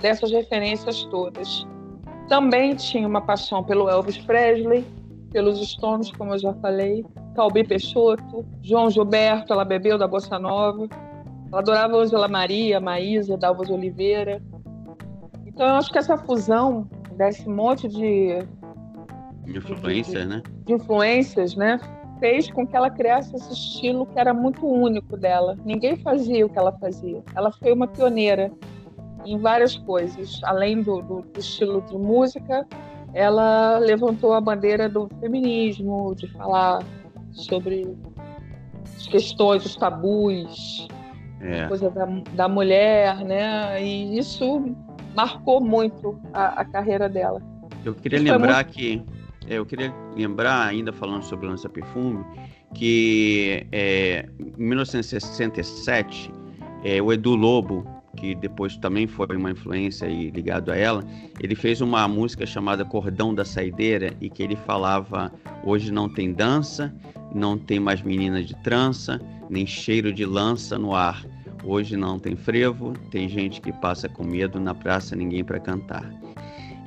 dessas 0.00 0.30
referências 0.30 1.02
todas. 1.04 1.66
Também 2.28 2.76
tinha 2.76 3.06
uma 3.06 3.20
paixão 3.20 3.64
pelo 3.64 3.88
Elvis 3.90 4.16
Presley, 4.18 4.84
pelos 5.32 5.58
Stones, 5.70 6.12
como 6.12 6.34
eu 6.34 6.38
já 6.38 6.54
falei, 6.54 7.04
Calbi 7.34 7.64
Peixoto, 7.64 8.44
João 8.62 8.90
Gilberto, 8.90 9.52
ela 9.52 9.64
bebeu 9.64 9.96
da 9.96 10.06
Bossa 10.06 10.38
Nova. 10.38 10.88
Ela 11.50 11.60
adorava 11.60 11.96
Angela 11.96 12.28
Maria, 12.28 12.80
Maísa, 12.80 13.36
Dalva 13.36 13.64
de 13.64 13.72
Oliveira. 13.72 14.42
Então 15.46 15.66
eu 15.66 15.74
acho 15.74 15.90
que 15.90 15.98
essa 15.98 16.16
fusão 16.16 16.88
desse 17.16 17.48
monte 17.48 17.88
de 17.88 18.38
influências, 19.46 20.26
né? 20.26 20.42
De 20.64 20.72
influências, 20.72 21.54
né? 21.56 21.78
Fez 22.20 22.50
com 22.50 22.66
que 22.66 22.76
ela 22.76 22.88
criasse 22.88 23.34
esse 23.34 23.52
estilo 23.52 24.06
que 24.06 24.18
era 24.18 24.32
muito 24.32 24.66
único 24.66 25.16
dela. 25.16 25.56
Ninguém 25.64 25.96
fazia 25.96 26.46
o 26.46 26.48
que 26.48 26.58
ela 26.58 26.72
fazia. 26.72 27.22
Ela 27.34 27.50
foi 27.50 27.72
uma 27.72 27.86
pioneira 27.86 28.52
em 29.24 29.38
várias 29.38 29.76
coisas. 29.76 30.40
Além 30.44 30.82
do, 30.82 31.02
do, 31.02 31.22
do 31.22 31.40
estilo 31.40 31.82
de 31.82 31.96
música, 31.98 32.66
ela 33.12 33.78
levantou 33.78 34.32
a 34.32 34.40
bandeira 34.40 34.88
do 34.88 35.08
feminismo, 35.20 36.14
de 36.14 36.28
falar 36.28 36.82
sobre 37.32 37.96
as 38.96 39.06
questões, 39.06 39.64
os 39.64 39.76
tabus, 39.76 40.86
é. 41.40 41.66
coisa 41.66 41.90
da, 41.90 42.06
da 42.34 42.48
mulher, 42.48 43.16
né? 43.24 43.82
E 43.82 44.18
isso 44.18 44.74
marcou 45.14 45.60
muito 45.60 46.18
a, 46.32 46.60
a 46.60 46.64
carreira 46.64 47.08
dela. 47.08 47.42
Eu 47.84 47.94
queria 47.94 48.20
lembrar 48.20 48.64
muito... 48.64 48.72
que 48.74 49.04
é, 49.48 49.58
eu 49.58 49.66
queria 49.66 49.92
lembrar, 50.16 50.66
ainda 50.66 50.92
falando 50.92 51.22
sobre 51.22 51.46
o 51.46 51.50
Lança 51.50 51.68
Perfume, 51.68 52.24
que 52.74 53.66
é, 53.72 54.28
em 54.38 54.62
1967, 54.62 56.32
é, 56.84 57.02
o 57.02 57.12
Edu 57.12 57.34
Lobo, 57.34 57.84
que 58.16 58.34
depois 58.34 58.76
também 58.76 59.06
foi 59.06 59.36
uma 59.36 59.50
influência 59.50 60.06
e 60.06 60.30
ligado 60.30 60.70
a 60.70 60.76
ela, 60.76 61.04
ele 61.40 61.54
fez 61.54 61.80
uma 61.80 62.06
música 62.06 62.46
chamada 62.46 62.84
Cordão 62.84 63.34
da 63.34 63.44
Saideira 63.44 64.14
e 64.20 64.28
que 64.28 64.42
ele 64.42 64.56
falava: 64.56 65.32
hoje 65.64 65.90
não 65.90 66.08
tem 66.08 66.32
dança, 66.32 66.94
não 67.34 67.56
tem 67.56 67.80
mais 67.80 68.02
menina 68.02 68.42
de 68.42 68.54
trança, 68.62 69.20
nem 69.48 69.66
cheiro 69.66 70.12
de 70.12 70.24
lança 70.24 70.78
no 70.78 70.94
ar. 70.94 71.24
Hoje 71.64 71.96
não 71.96 72.18
tem 72.18 72.34
frevo, 72.34 72.92
tem 73.10 73.28
gente 73.28 73.60
que 73.60 73.72
passa 73.72 74.08
com 74.08 74.24
medo 74.24 74.58
na 74.58 74.74
praça, 74.74 75.14
ninguém 75.14 75.44
para 75.44 75.60
cantar. 75.60 76.10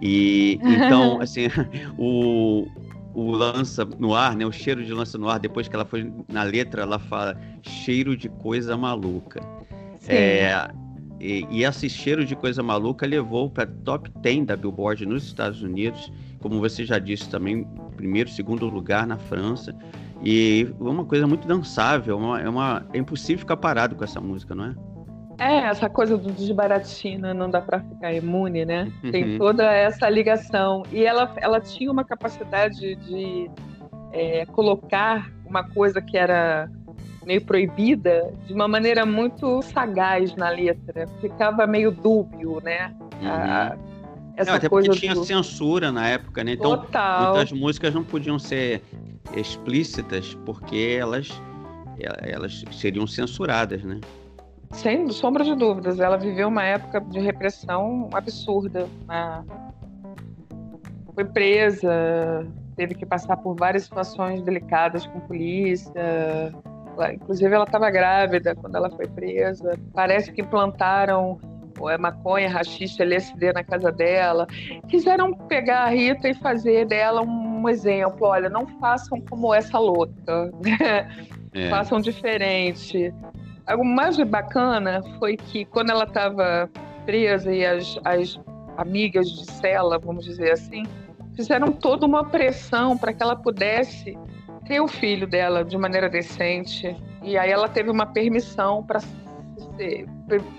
E 0.02 0.60
então, 0.64 1.22
assim, 1.22 1.48
o, 1.98 2.68
o 3.14 3.32
lança 3.32 3.86
no 3.98 4.14
ar, 4.14 4.36
né? 4.36 4.46
O 4.46 4.52
cheiro 4.52 4.84
de 4.84 4.94
lança 4.94 5.18
no 5.18 5.30
ar, 5.30 5.40
depois 5.40 5.68
que 5.68 5.76
ela 5.76 5.86
foi 5.86 6.12
na 6.28 6.44
letra, 6.44 6.82
ela 6.82 7.00
fala 7.00 7.40
cheiro 7.62 8.16
de 8.18 8.28
coisa 8.28 8.76
maluca. 8.76 9.42
É, 10.08 10.70
e, 11.20 11.48
e, 11.50 11.64
esse 11.64 11.90
cheiro 11.90 12.26
de 12.26 12.36
coisa 12.36 12.62
maluca 12.62 13.06
levou 13.06 13.50
para 13.50 13.66
top 13.66 14.10
10 14.20 14.46
da 14.46 14.56
Billboard 14.56 15.06
nos 15.06 15.24
Estados 15.26 15.62
Unidos, 15.62 16.12
como 16.40 16.60
você 16.60 16.86
já 16.86 17.00
disse 17.00 17.30
também, 17.30 17.66
primeiro, 17.96 18.30
segundo 18.30 18.68
lugar 18.68 19.08
na 19.08 19.18
França. 19.18 19.76
E 20.22 20.68
é 20.80 20.84
uma 20.84 21.06
coisa 21.06 21.26
muito 21.28 21.48
dançável, 21.48 22.18
uma, 22.18 22.42
é, 22.42 22.50
uma, 22.50 22.86
é 22.94 22.98
impossível 22.98 23.40
ficar 23.40 23.58
parado 23.58 23.96
com 23.96 24.04
essa 24.04 24.20
música, 24.20 24.54
não 24.54 24.66
é? 24.66 24.76
É, 25.38 25.68
essa 25.68 25.90
coisa 25.90 26.18
do 26.18 26.32
desbaratina, 26.32 27.34
não 27.34 27.50
dá 27.50 27.62
para 27.62 27.82
ficar 27.82 28.14
imune, 28.14 28.66
né? 28.66 28.92
Uhum. 29.04 29.12
Tem 29.12 29.38
toda 29.38 29.64
essa 29.72 30.10
ligação. 30.10 30.84
E 30.92 31.04
ela, 31.04 31.34
ela 31.38 31.60
tinha 31.60 31.92
uma 31.92 32.06
capacidade 32.06 32.96
de 32.96 33.50
é, 34.14 34.46
colocar 34.46 35.30
uma 35.46 35.64
coisa 35.70 36.02
que 36.02 36.18
era 36.18 36.70
meio 37.26 37.42
proibida 37.42 38.34
de 38.46 38.54
uma 38.54 38.68
maneira 38.68 39.06
muito 39.06 39.62
sagaz 39.62 40.36
na 40.36 40.50
letra. 40.50 41.08
Ficava 41.20 41.66
meio 41.66 41.92
dúbio, 41.92 42.62
né? 42.64 42.94
Uhum. 43.22 43.28
A, 43.28 43.78
essa 44.38 44.52
não, 44.52 44.58
até 44.58 44.70
coisa 44.70 44.88
porque 44.88 45.02
tinha 45.02 45.16
do... 45.16 45.24
censura 45.24 45.92
na 45.92 46.08
época, 46.08 46.44
né? 46.44 46.54
Então, 46.54 46.78
Total. 46.78 47.34
muitas 47.34 47.52
músicas 47.52 47.94
não 47.94 48.04
podiam 48.04 48.38
ser 48.38 48.82
explícitas 49.36 50.38
porque 50.46 50.98
elas, 51.00 51.30
elas 52.22 52.64
seriam 52.72 53.08
censuradas, 53.08 53.84
né? 53.84 54.00
Sem 54.72 55.10
sombra 55.10 55.44
de 55.44 55.56
dúvidas, 55.56 56.00
ela 56.00 56.18
viveu 56.18 56.50
uma 56.50 56.64
época 56.64 57.00
de 57.00 57.20
repressão 57.20 58.10
absurda. 58.14 58.88
Né? 59.08 59.44
Foi 61.14 61.24
presa, 61.24 62.46
teve 62.76 62.94
que 62.94 63.06
passar 63.06 63.38
por 63.38 63.56
várias 63.56 63.84
situações 63.84 64.42
delicadas 64.42 65.06
com 65.06 65.20
polícia. 65.22 66.54
Inclusive, 67.14 67.54
ela 67.54 67.66
estava 67.66 67.90
grávida 67.90 68.56
quando 68.56 68.76
ela 68.76 68.90
foi 68.90 69.08
presa. 69.08 69.78
Parece 69.94 70.32
que 70.32 70.42
implantaram 70.42 71.40
é, 71.90 71.98
maconha, 71.98 72.50
rachixe, 72.50 73.02
LSD 73.02 73.54
na 73.54 73.64
casa 73.64 73.92
dela. 73.92 74.48
Quiseram 74.88 75.34
pegar 75.34 75.84
a 75.84 75.90
Rita 75.90 76.30
e 76.30 76.34
fazer 76.34 76.86
dela 76.86 77.22
um 77.22 77.68
exemplo. 77.68 78.28
Olha, 78.28 78.50
não 78.50 78.66
façam 78.80 79.20
como 79.22 79.54
essa 79.54 79.78
louca? 79.78 80.52
É. 81.58 81.70
Façam 81.70 82.02
diferente. 82.02 83.14
O 83.80 83.84
mais 83.86 84.18
bacana 84.18 85.02
foi 85.18 85.38
que 85.38 85.64
quando 85.64 85.90
ela 85.90 86.04
estava 86.04 86.70
presa 87.06 87.50
e 87.50 87.66
as, 87.66 87.98
as 88.04 88.38
amigas 88.76 89.30
de 89.30 89.50
cela, 89.54 89.98
vamos 89.98 90.26
dizer 90.26 90.52
assim, 90.52 90.84
fizeram 91.34 91.72
toda 91.72 92.06
uma 92.06 92.26
pressão 92.26 92.98
para 92.98 93.14
que 93.14 93.24
ela 93.24 93.38
pudesse 93.38 94.18
ter 94.66 94.80
o 94.80 94.88
filho 94.88 95.28
dela 95.28 95.64
de 95.64 95.78
maneira 95.78 96.10
decente. 96.10 96.96
E 97.24 97.38
aí 97.38 97.52
ela 97.52 97.70
teve 97.70 97.90
uma 97.90 98.06
permissão 98.06 98.84
para. 98.84 99.00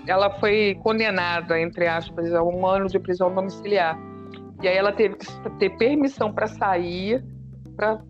Ela 0.07 0.29
foi 0.39 0.77
condenada, 0.83 1.59
entre 1.59 1.87
aspas, 1.87 2.33
a 2.33 2.43
um 2.43 2.65
ano 2.65 2.87
de 2.87 2.99
prisão 2.99 3.33
domiciliar. 3.33 3.97
E 4.61 4.67
aí 4.67 4.75
ela 4.75 4.91
teve 4.91 5.15
que 5.15 5.49
ter 5.59 5.69
permissão 5.77 6.31
para 6.33 6.47
sair 6.47 7.23
para 7.75 8.01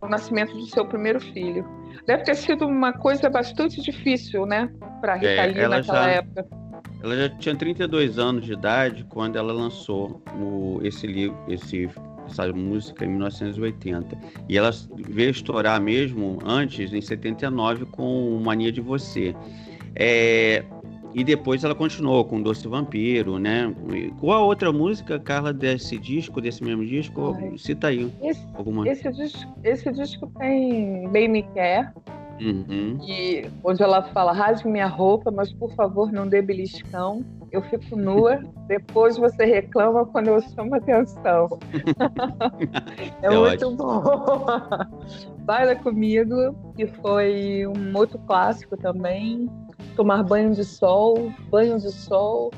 o 0.00 0.08
nascimento 0.08 0.52
do 0.54 0.66
seu 0.66 0.86
primeiro 0.86 1.20
filho. 1.20 1.66
Deve 2.06 2.24
ter 2.24 2.34
sido 2.34 2.66
uma 2.66 2.92
coisa 2.92 3.28
bastante 3.28 3.80
difícil, 3.80 4.46
né, 4.46 4.70
para 5.00 5.14
Rita 5.14 5.28
é, 5.28 5.46
Lee 5.46 5.68
naquela 5.68 6.04
já, 6.04 6.10
época. 6.10 6.46
Ela 7.02 7.16
já 7.16 7.28
tinha 7.28 7.54
32 7.54 8.18
anos 8.18 8.44
de 8.44 8.52
idade 8.52 9.04
quando 9.08 9.36
ela 9.36 9.52
lançou 9.52 10.22
o, 10.34 10.80
esse 10.82 11.06
livro, 11.06 11.36
esse 11.48 11.88
essa 12.26 12.52
música 12.52 13.04
em 13.04 13.08
1980. 13.08 14.18
E 14.48 14.56
ela 14.56 14.70
veio 15.08 15.30
estourar 15.30 15.80
mesmo 15.80 16.38
antes, 16.44 16.92
em 16.92 17.00
79, 17.00 17.86
com 17.86 18.40
Mania 18.42 18.72
de 18.72 18.80
Você. 18.80 19.34
É, 19.94 20.64
e 21.14 21.22
depois 21.22 21.62
ela 21.62 21.74
continuou 21.74 22.24
com 22.24 22.40
Doce 22.40 22.66
Vampiro, 22.66 23.38
né? 23.38 23.72
Qual 24.18 24.38
a 24.38 24.44
outra 24.44 24.72
música, 24.72 25.18
Carla, 25.18 25.52
desse 25.52 25.98
disco, 25.98 26.40
desse 26.40 26.64
mesmo 26.64 26.84
disco? 26.84 27.36
Ai. 27.38 27.58
Cita 27.58 27.88
aí. 27.88 28.10
Esse, 28.22 28.46
alguma. 28.54 28.88
Esse, 28.88 29.10
disco, 29.12 29.52
esse 29.62 29.92
disco 29.92 30.26
tem 30.38 31.08
Bem 31.10 31.28
Me 31.28 31.42
Quer, 31.54 31.92
uhum. 32.40 32.98
e, 33.06 33.46
onde 33.62 33.82
ela 33.82 34.02
fala, 34.02 34.32
rasgue 34.32 34.68
minha 34.68 34.86
roupa, 34.86 35.30
mas 35.30 35.52
por 35.52 35.74
favor 35.74 36.10
não 36.10 36.26
dê 36.26 36.40
beliscão. 36.40 37.24
Eu 37.52 37.60
fico 37.60 37.94
nua, 37.94 38.40
depois 38.66 39.18
você 39.18 39.44
reclama 39.44 40.06
quando 40.06 40.28
eu 40.28 40.40
chamo 40.40 40.74
atenção. 40.74 41.58
é, 43.20 43.26
é, 43.26 43.30
muito 43.30 43.66
ótimo. 43.66 43.76
bom. 43.76 44.44
Baila 45.40 45.76
Comigo, 45.76 46.56
que 46.74 46.86
foi 46.86 47.66
um 47.66 47.94
outro 47.94 48.18
clássico 48.20 48.74
também 48.78 49.50
tomar 49.94 50.22
banho 50.22 50.54
de 50.54 50.64
sol, 50.64 51.30
banho 51.50 51.78
de 51.78 51.90
sol. 51.92 52.50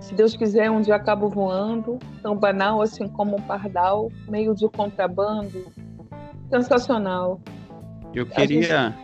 Se 0.00 0.14
Deus 0.14 0.36
quiser, 0.36 0.70
um 0.70 0.80
dia 0.80 0.94
acabo 0.94 1.28
voando, 1.28 1.98
tão 2.22 2.36
banal 2.36 2.82
assim 2.82 3.08
como 3.08 3.36
um 3.36 3.42
pardal, 3.42 4.12
meio 4.28 4.54
de 4.54 4.68
contrabando. 4.68 5.66
Sensacional. 6.50 7.40
Eu 8.14 8.26
queria, 8.26 8.94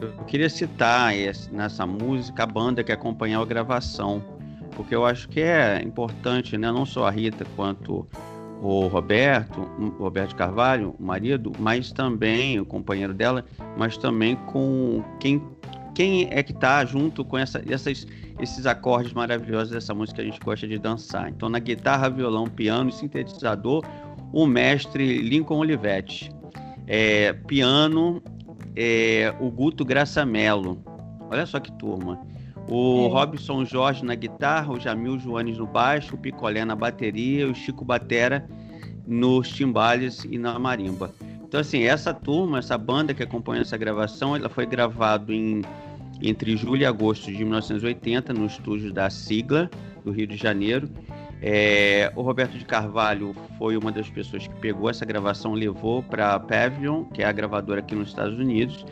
eu 0.00 0.12
queria 0.26 0.48
citar 0.48 1.14
esse, 1.14 1.52
nessa 1.52 1.86
música 1.86 2.42
a 2.42 2.46
banda 2.46 2.82
que 2.82 2.92
acompanhou 2.92 3.42
a 3.42 3.46
gravação, 3.46 4.22
porque 4.74 4.94
eu 4.94 5.04
acho 5.04 5.28
que 5.28 5.40
é 5.40 5.82
importante, 5.82 6.56
né, 6.58 6.70
não 6.70 6.84
só 6.84 7.06
a 7.06 7.10
Rita 7.10 7.44
quanto 7.56 8.06
o 8.60 8.86
Roberto, 8.86 9.60
o 9.78 10.02
Roberto 10.02 10.36
Carvalho, 10.36 10.94
o 10.98 11.02
marido, 11.02 11.52
mas 11.58 11.90
também 11.90 12.60
o 12.60 12.64
companheiro 12.64 13.12
dela, 13.12 13.44
mas 13.76 13.96
também 13.96 14.36
com 14.36 15.02
quem 15.18 15.42
quem 15.94 16.26
é 16.30 16.42
que 16.42 16.52
tá 16.52 16.84
junto 16.84 17.24
com 17.24 17.36
essa, 17.36 17.62
essas, 17.68 18.06
esses 18.40 18.66
acordes 18.66 19.12
maravilhosos 19.12 19.70
dessa 19.70 19.94
música 19.94 20.16
que 20.16 20.28
a 20.28 20.30
gente 20.30 20.40
gosta 20.40 20.66
de 20.66 20.78
dançar. 20.78 21.28
Então, 21.28 21.48
na 21.48 21.58
guitarra, 21.58 22.08
violão, 22.08 22.46
piano 22.46 22.88
e 22.88 22.92
sintetizador, 22.92 23.84
o 24.32 24.46
mestre 24.46 25.18
Lincoln 25.18 25.58
Olivetti. 25.58 26.30
É, 26.86 27.32
piano, 27.32 28.22
é, 28.74 29.34
o 29.38 29.50
Guto 29.50 29.84
Graçamelo. 29.84 30.82
Olha 31.30 31.46
só 31.46 31.60
que 31.60 31.70
turma. 31.72 32.20
O 32.68 33.06
é. 33.06 33.08
Robson 33.08 33.64
Jorge 33.64 34.04
na 34.04 34.14
guitarra, 34.14 34.72
o 34.72 34.80
Jamil 34.80 35.18
Joanes 35.18 35.58
no 35.58 35.66
baixo, 35.66 36.14
o 36.14 36.18
Picolé 36.18 36.64
na 36.64 36.76
bateria, 36.76 37.48
o 37.48 37.54
Chico 37.54 37.84
Batera 37.84 38.48
nos 39.06 39.48
timbales 39.48 40.24
e 40.24 40.38
na 40.38 40.58
marimba. 40.58 41.12
Então, 41.42 41.60
assim, 41.60 41.82
essa 41.82 42.14
turma, 42.14 42.60
essa 42.60 42.78
banda 42.78 43.12
que 43.12 43.22
acompanha 43.22 43.60
essa 43.60 43.76
gravação, 43.76 44.34
ela 44.34 44.48
foi 44.48 44.64
gravado 44.64 45.32
em, 45.32 45.62
entre 46.22 46.56
julho 46.56 46.80
e 46.80 46.86
agosto 46.86 47.30
de 47.30 47.44
1980 47.44 48.32
no 48.32 48.46
estúdio 48.46 48.92
da 48.92 49.10
Sigla, 49.10 49.70
do 50.02 50.12
Rio 50.12 50.26
de 50.26 50.36
Janeiro. 50.36 50.88
É, 51.42 52.10
o 52.14 52.22
Roberto 52.22 52.56
de 52.56 52.64
Carvalho 52.64 53.34
foi 53.58 53.76
uma 53.76 53.90
das 53.90 54.08
pessoas 54.08 54.46
que 54.46 54.54
pegou 54.60 54.88
essa 54.88 55.04
gravação, 55.04 55.54
levou 55.54 56.02
para 56.02 56.34
a 56.34 56.40
Pavilion, 56.40 57.04
que 57.04 57.20
é 57.20 57.26
a 57.26 57.32
gravadora 57.32 57.80
aqui 57.80 57.94
nos 57.94 58.08
Estados 58.08 58.38
Unidos, 58.38 58.86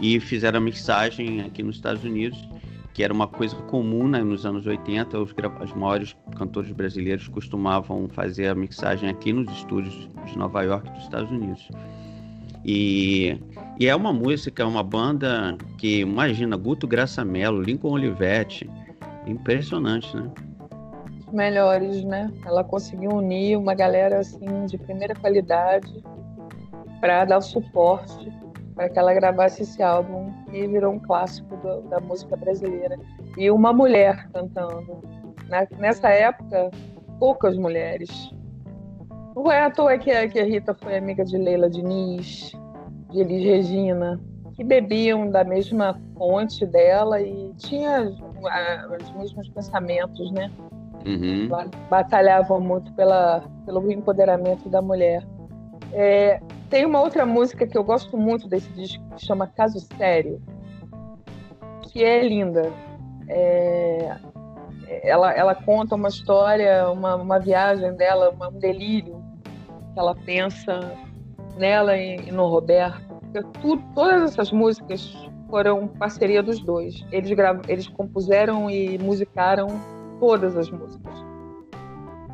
e 0.00 0.20
fizeram 0.20 0.58
a 0.58 0.60
mixagem 0.60 1.40
aqui 1.40 1.62
nos 1.62 1.76
Estados 1.76 2.04
Unidos. 2.04 2.48
Que 2.96 3.04
era 3.04 3.12
uma 3.12 3.28
coisa 3.28 3.54
comum 3.54 4.08
né, 4.08 4.22
nos 4.22 4.46
anos 4.46 4.66
80, 4.66 5.18
os, 5.20 5.34
os 5.62 5.72
maiores 5.74 6.16
cantores 6.34 6.72
brasileiros 6.72 7.28
costumavam 7.28 8.08
fazer 8.08 8.48
a 8.48 8.54
mixagem 8.54 9.10
aqui 9.10 9.34
nos 9.34 9.52
estúdios 9.52 10.08
de 10.24 10.38
Nova 10.38 10.62
York 10.62 10.88
dos 10.92 11.02
Estados 11.02 11.30
Unidos. 11.30 11.68
E, 12.64 13.38
e 13.78 13.86
é 13.86 13.94
uma 13.94 14.14
música, 14.14 14.62
é 14.62 14.66
uma 14.66 14.82
banda 14.82 15.58
que, 15.76 16.00
imagina, 16.00 16.56
Guto 16.56 16.86
Graça 16.86 17.22
Mello, 17.22 17.60
Lincoln 17.60 17.90
Olivetti, 17.90 18.66
impressionante, 19.26 20.16
né? 20.16 20.30
Melhores, 21.30 22.02
né? 22.02 22.32
Ela 22.46 22.64
conseguiu 22.64 23.10
unir 23.10 23.58
uma 23.58 23.74
galera 23.74 24.20
assim 24.20 24.64
de 24.64 24.78
primeira 24.78 25.14
qualidade 25.14 26.02
para 26.98 27.26
dar 27.26 27.42
suporte 27.42 28.32
para 28.76 28.90
que 28.90 28.98
ela 28.98 29.14
gravasse 29.14 29.62
esse 29.62 29.82
álbum 29.82 30.30
e 30.52 30.66
virou 30.66 30.92
um 30.92 30.98
clássico 30.98 31.56
do, 31.56 31.80
da 31.88 31.98
música 31.98 32.36
brasileira. 32.36 32.96
E 33.36 33.50
uma 33.50 33.72
mulher 33.72 34.28
cantando. 34.32 35.02
Na, 35.48 35.66
nessa 35.78 36.10
época, 36.10 36.70
poucas 37.18 37.56
mulheres. 37.56 38.30
Não 39.34 39.50
é 39.50 39.62
à 39.62 39.70
toa 39.70 39.96
que 39.96 40.10
a, 40.10 40.28
que 40.28 40.38
a 40.38 40.44
Rita 40.44 40.74
foi 40.74 40.96
amiga 40.96 41.24
de 41.24 41.38
Leila 41.38 41.70
Diniz, 41.70 42.52
de 43.10 43.20
Elis 43.20 43.44
Regina, 43.44 44.20
que 44.54 44.62
bebiam 44.62 45.30
da 45.30 45.42
mesma 45.42 45.98
fonte 46.16 46.66
dela 46.66 47.20
e 47.20 47.54
tinha 47.56 48.02
os 48.02 49.10
mesmos 49.12 49.48
pensamentos, 49.48 50.30
né? 50.32 50.50
Uhum. 51.06 51.48
Batalhavam 51.88 52.60
muito 52.60 52.92
pela, 52.94 53.42
pelo 53.64 53.90
empoderamento 53.90 54.68
da 54.68 54.82
mulher. 54.82 55.24
É, 55.92 56.40
tem 56.68 56.84
uma 56.84 57.00
outra 57.00 57.24
música 57.24 57.66
que 57.66 57.76
eu 57.76 57.84
gosto 57.84 58.16
muito 58.16 58.48
desse 58.48 58.68
disco, 58.70 59.02
que 59.16 59.24
chama 59.24 59.46
Caso 59.46 59.80
Sério, 59.96 60.40
que 61.82 62.04
é 62.04 62.26
linda. 62.26 62.72
É, 63.28 64.16
ela, 65.02 65.32
ela 65.32 65.54
conta 65.54 65.94
uma 65.94 66.08
história, 66.08 66.90
uma, 66.90 67.16
uma 67.16 67.38
viagem 67.38 67.92
dela, 67.94 68.34
um 68.40 68.58
delírio, 68.58 69.22
que 69.92 69.98
ela 69.98 70.14
pensa 70.14 70.92
nela 71.56 71.96
e, 71.96 72.28
e 72.28 72.32
no 72.32 72.46
Roberto. 72.46 73.16
Tudo, 73.60 73.82
todas 73.94 74.32
essas 74.32 74.50
músicas 74.50 75.14
foram 75.48 75.86
parceria 75.88 76.42
dos 76.42 76.60
dois. 76.60 77.04
Eles, 77.10 77.30
eles 77.68 77.88
compuseram 77.88 78.70
e 78.70 78.98
musicaram 78.98 79.68
todas 80.18 80.56
as 80.56 80.70
músicas. 80.70 81.15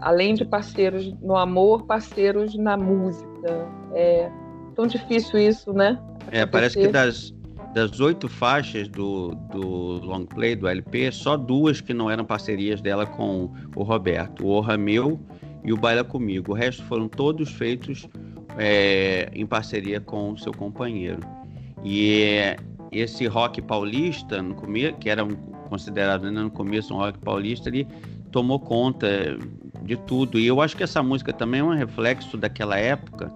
Além 0.02 0.34
de 0.34 0.44
parceiros 0.44 1.14
no 1.20 1.36
amor, 1.36 1.86
parceiros 1.86 2.56
na 2.56 2.76
música. 2.76 3.68
É 3.94 4.30
tão 4.74 4.86
difícil 4.86 5.38
isso, 5.38 5.72
né? 5.72 5.98
É, 6.30 6.44
parece 6.44 6.78
que 6.78 6.88
das, 6.88 7.32
das 7.74 8.00
oito 8.00 8.28
faixas 8.28 8.88
do, 8.88 9.34
do 9.50 10.04
long 10.04 10.26
play, 10.26 10.56
do 10.56 10.66
LP, 10.66 11.10
só 11.12 11.36
duas 11.36 11.80
que 11.80 11.94
não 11.94 12.10
eram 12.10 12.24
parcerias 12.24 12.80
dela 12.80 13.06
com 13.06 13.50
o 13.76 13.82
Roberto. 13.82 14.44
O 14.44 14.48
Orra 14.48 14.76
Meu 14.76 15.20
e 15.64 15.72
o 15.72 15.76
Baila 15.76 16.04
Comigo. 16.04 16.52
O 16.52 16.54
resto 16.54 16.82
foram 16.84 17.08
todos 17.08 17.50
feitos 17.52 18.08
é, 18.58 19.30
em 19.34 19.46
parceria 19.46 20.00
com 20.00 20.32
o 20.32 20.38
seu 20.38 20.52
companheiro. 20.52 21.20
E 21.84 22.56
esse 22.90 23.26
rock 23.26 23.62
paulista, 23.62 24.42
no 24.42 24.54
começo, 24.54 24.96
que 24.98 25.08
era 25.08 25.24
um, 25.24 25.34
considerado 25.68 26.26
ainda 26.26 26.42
no 26.42 26.50
começo 26.50 26.94
um 26.94 26.98
rock 26.98 27.18
paulista, 27.18 27.68
ele 27.68 27.86
tomou 28.30 28.60
conta 28.60 29.38
de 29.84 29.96
tudo. 29.96 30.38
E 30.38 30.46
eu 30.46 30.60
acho 30.60 30.76
que 30.76 30.82
essa 30.82 31.02
música 31.02 31.32
também 31.32 31.60
é 31.60 31.64
um 31.64 31.74
reflexo 31.74 32.36
daquela 32.36 32.78
época, 32.78 33.32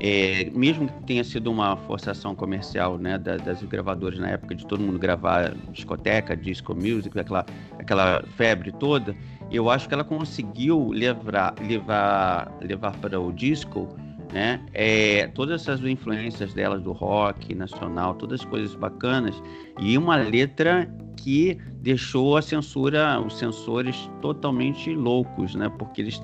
é, 0.00 0.50
mesmo 0.52 0.88
que 0.88 1.02
tenha 1.04 1.22
sido 1.22 1.50
uma 1.50 1.76
forçação 1.76 2.34
comercial 2.34 2.98
né, 2.98 3.16
das, 3.16 3.40
das 3.42 3.62
gravadoras 3.62 4.18
na 4.18 4.30
época, 4.30 4.54
de 4.54 4.66
todo 4.66 4.82
mundo 4.82 4.98
gravar 4.98 5.54
discoteca, 5.72 6.36
disco 6.36 6.74
music, 6.74 7.18
aquela, 7.18 7.46
aquela 7.78 8.22
febre 8.36 8.72
toda, 8.72 9.14
eu 9.50 9.70
acho 9.70 9.88
que 9.88 9.94
ela 9.94 10.04
conseguiu 10.04 10.88
levar, 10.90 11.54
levar, 11.60 12.52
levar 12.60 12.96
para 12.96 13.20
o 13.20 13.32
disco 13.32 13.96
né? 14.34 14.60
É, 14.74 15.28
todas 15.28 15.62
essas 15.62 15.80
influências 15.84 16.52
delas 16.52 16.82
do 16.82 16.90
rock 16.90 17.54
nacional, 17.54 18.16
todas 18.16 18.40
as 18.40 18.46
coisas 18.46 18.74
bacanas 18.74 19.40
e 19.78 19.96
uma 19.96 20.16
letra 20.16 20.92
que 21.16 21.56
deixou 21.80 22.36
a 22.36 22.42
censura, 22.42 23.20
os 23.20 23.38
censores 23.38 24.10
totalmente 24.20 24.92
loucos, 24.92 25.54
né? 25.54 25.70
Porque 25.78 26.02
eles, 26.02 26.20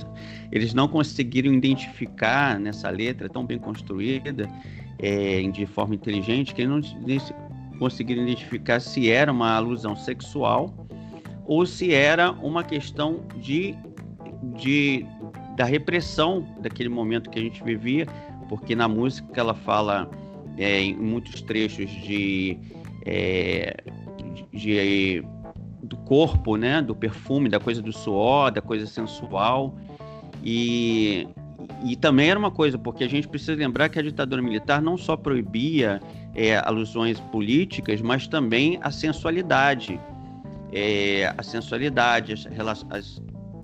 eles 0.51 0.75
não 0.75 0.88
conseguiram 0.88 1.55
identificar 1.55 2.59
nessa 2.59 2.90
letra 2.90 3.29
tão 3.29 3.46
bem 3.46 3.61
construída, 3.61 4.51
é, 4.99 5.40
de 5.42 5.64
forma 5.64 5.94
inteligente, 5.94 6.53
que 6.53 6.62
eles 6.62 7.33
não 7.70 7.79
conseguiram 7.79 8.25
identificar 8.25 8.81
se 8.81 9.09
era 9.09 9.31
uma 9.31 9.55
alusão 9.55 9.94
sexual 9.94 10.75
ou 11.46 11.64
se 11.64 11.94
era 11.94 12.33
uma 12.33 12.64
questão 12.64 13.20
de, 13.37 13.77
de 14.57 15.07
da 15.61 15.66
repressão 15.66 16.42
daquele 16.59 16.88
momento 16.88 17.29
que 17.29 17.38
a 17.38 17.42
gente 17.42 17.62
vivia, 17.62 18.07
porque 18.49 18.75
na 18.75 18.88
música 18.88 19.38
ela 19.38 19.53
fala 19.53 20.11
é, 20.57 20.81
em 20.81 20.96
muitos 20.96 21.42
trechos 21.42 21.90
de, 21.90 22.57
é, 23.05 23.77
de, 24.51 25.23
do 25.83 25.99
corpo, 25.99 26.57
né, 26.57 26.81
do 26.81 26.96
perfume, 26.96 27.51
da 27.51 27.61
coisa 27.61 27.83
do 27.83 27.92
suor, 27.92 28.51
da 28.51 28.62
coisa 28.62 28.87
sensual 28.87 29.77
e 30.42 31.29
e 31.85 31.94
também 31.94 32.31
era 32.31 32.38
uma 32.38 32.51
coisa, 32.51 32.79
porque 32.79 33.05
a 33.05 33.09
gente 33.09 33.29
precisa 33.29 33.55
lembrar 33.55 33.90
que 33.90 33.99
a 33.99 34.03
ditadura 34.03 34.40
militar 34.40 34.81
não 34.81 34.96
só 34.96 35.14
proibia 35.14 36.01
é, 36.35 36.57
alusões 36.57 37.20
políticas, 37.20 38.01
mas 38.01 38.27
também 38.27 38.79
a 38.83 38.90
sensualidade. 38.90 40.01
É, 40.73 41.33
a 41.37 41.42
sensualidade, 41.42 42.33
as, 42.33 42.46
as, 42.90 43.20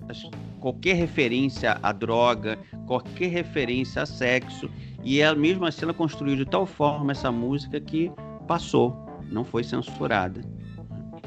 as 0.08 0.30
qualquer 0.66 0.94
referência 0.94 1.78
à 1.80 1.92
droga, 1.92 2.58
qualquer 2.88 3.28
referência 3.28 4.02
a 4.02 4.06
sexo, 4.06 4.68
e 5.04 5.20
ela 5.20 5.36
mesmo 5.36 5.64
assim 5.64 5.84
ela 5.84 5.94
construiu 5.94 6.34
de 6.34 6.44
tal 6.44 6.66
forma 6.66 7.12
essa 7.12 7.30
música 7.30 7.78
que 7.80 8.10
passou, 8.48 8.96
não 9.30 9.44
foi 9.44 9.62
censurada. 9.62 10.40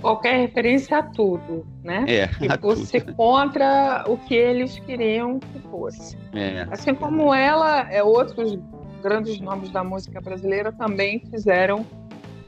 Qualquer 0.01 0.41
referência 0.41 0.97
a 0.97 1.03
tudo, 1.03 1.65
né? 1.81 2.03
É, 2.05 2.27
que 2.27 2.57
fosse 2.59 2.99
tudo. 2.99 3.15
contra 3.15 4.03
o 4.09 4.17
que 4.17 4.35
eles 4.35 4.77
queriam 4.79 5.39
que 5.39 5.59
fosse. 5.69 6.17
É. 6.33 6.67
Assim 6.69 6.93
como 6.93 7.33
ela, 7.33 7.89
é, 7.89 8.03
outros 8.03 8.59
grandes 9.01 9.39
nomes 9.39 9.69
da 9.69 9.85
música 9.85 10.19
brasileira 10.19 10.73
também 10.73 11.21
fizeram, 11.31 11.85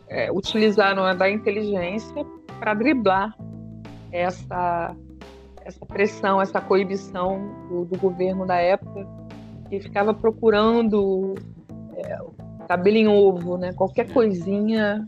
é, 0.09 0.29
utilizaram 0.29 1.05
a 1.05 1.13
da 1.13 1.29
inteligência 1.29 2.25
para 2.59 2.73
driblar 2.73 3.33
essa 4.11 4.93
essa 5.65 5.85
pressão, 5.85 6.41
essa 6.41 6.59
coibição 6.59 7.67
do, 7.69 7.85
do 7.85 7.97
governo 7.97 8.45
da 8.45 8.55
época, 8.55 9.07
que 9.69 9.79
ficava 9.79 10.13
procurando 10.13 11.35
é, 11.95 12.17
cabelo 12.67 12.97
em 12.97 13.07
ovo, 13.07 13.57
né? 13.57 13.73
Qualquer 13.73 14.11
coisinha, 14.11 15.07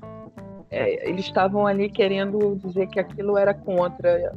é, 0.70 1.10
eles 1.10 1.26
estavam 1.26 1.66
ali 1.66 1.90
querendo 1.90 2.56
dizer 2.64 2.88
que 2.88 3.00
aquilo 3.00 3.38
era 3.38 3.54
contra 3.54 4.34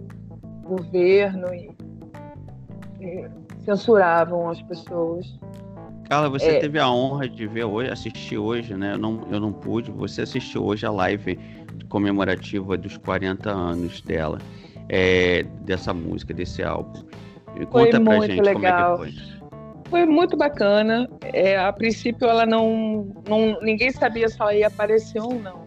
o 0.64 0.76
governo 0.76 1.54
e, 1.54 1.70
e 3.00 3.28
censuravam 3.64 4.48
as 4.48 4.60
pessoas. 4.62 5.38
Carla, 6.08 6.28
você 6.28 6.56
é... 6.56 6.58
teve 6.60 6.78
a 6.78 6.88
honra 6.88 7.28
de 7.28 7.46
ver 7.46 7.64
hoje, 7.64 7.90
assistir 7.90 8.38
hoje, 8.38 8.74
né? 8.74 8.94
Eu 8.94 8.98
não, 8.98 9.26
eu 9.30 9.40
não 9.40 9.52
pude. 9.52 9.90
Você 9.90 10.22
assistiu 10.22 10.64
hoje 10.64 10.86
a 10.86 10.90
live 10.90 11.38
comemorativa 11.88 12.76
dos 12.76 12.96
40 12.96 13.50
anos 13.50 14.00
dela 14.00 14.38
é, 14.88 15.44
dessa 15.60 15.92
música, 15.92 16.32
desse 16.32 16.62
álbum. 16.62 17.02
Conta 17.70 17.96
foi 17.96 18.04
pra 18.04 18.20
gente 18.20 18.42
legal. 18.42 18.92
como 18.92 19.06
é 19.06 19.10
que 19.10 19.18
foi. 19.18 19.36
Foi 19.88 20.04
muito 20.04 20.36
bacana. 20.36 21.08
É, 21.22 21.56
a 21.56 21.72
princípio 21.72 22.28
ela 22.28 22.44
não, 22.44 23.12
não. 23.28 23.58
Ninguém 23.62 23.90
sabia 23.90 24.28
se 24.28 24.40
ela 24.40 24.54
ia 24.54 24.66
aparecer 24.66 25.20
ou 25.20 25.34
não. 25.34 25.64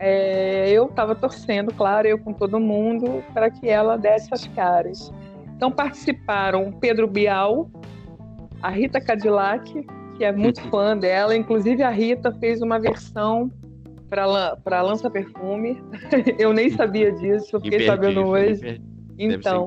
É, 0.00 0.68
eu 0.70 0.86
estava 0.86 1.14
torcendo, 1.14 1.72
claro, 1.72 2.08
eu 2.08 2.18
com 2.18 2.32
todo 2.32 2.58
mundo, 2.58 3.22
para 3.32 3.50
que 3.50 3.68
ela 3.68 3.96
desse 3.96 4.32
as 4.32 4.46
caras. 4.48 5.12
Então 5.54 5.70
participaram 5.70 6.72
Pedro 6.72 7.06
Bial, 7.06 7.70
a 8.60 8.68
Rita 8.68 9.00
Cadillac, 9.00 9.86
que 10.16 10.24
é 10.24 10.32
muito 10.32 10.60
fã 10.70 10.96
dela, 10.96 11.36
inclusive 11.36 11.84
a 11.84 11.90
Rita 11.90 12.32
fez 12.32 12.60
uma 12.62 12.80
versão 12.80 13.48
para 14.12 14.82
Lança 14.82 15.08
Perfume. 15.08 15.82
eu 16.38 16.52
nem 16.52 16.68
sabia 16.68 17.10
disso, 17.12 17.56
eu 17.56 17.60
fiquei 17.60 17.86
sabendo 17.86 18.26
hoje. 18.26 18.80
Então, 19.18 19.66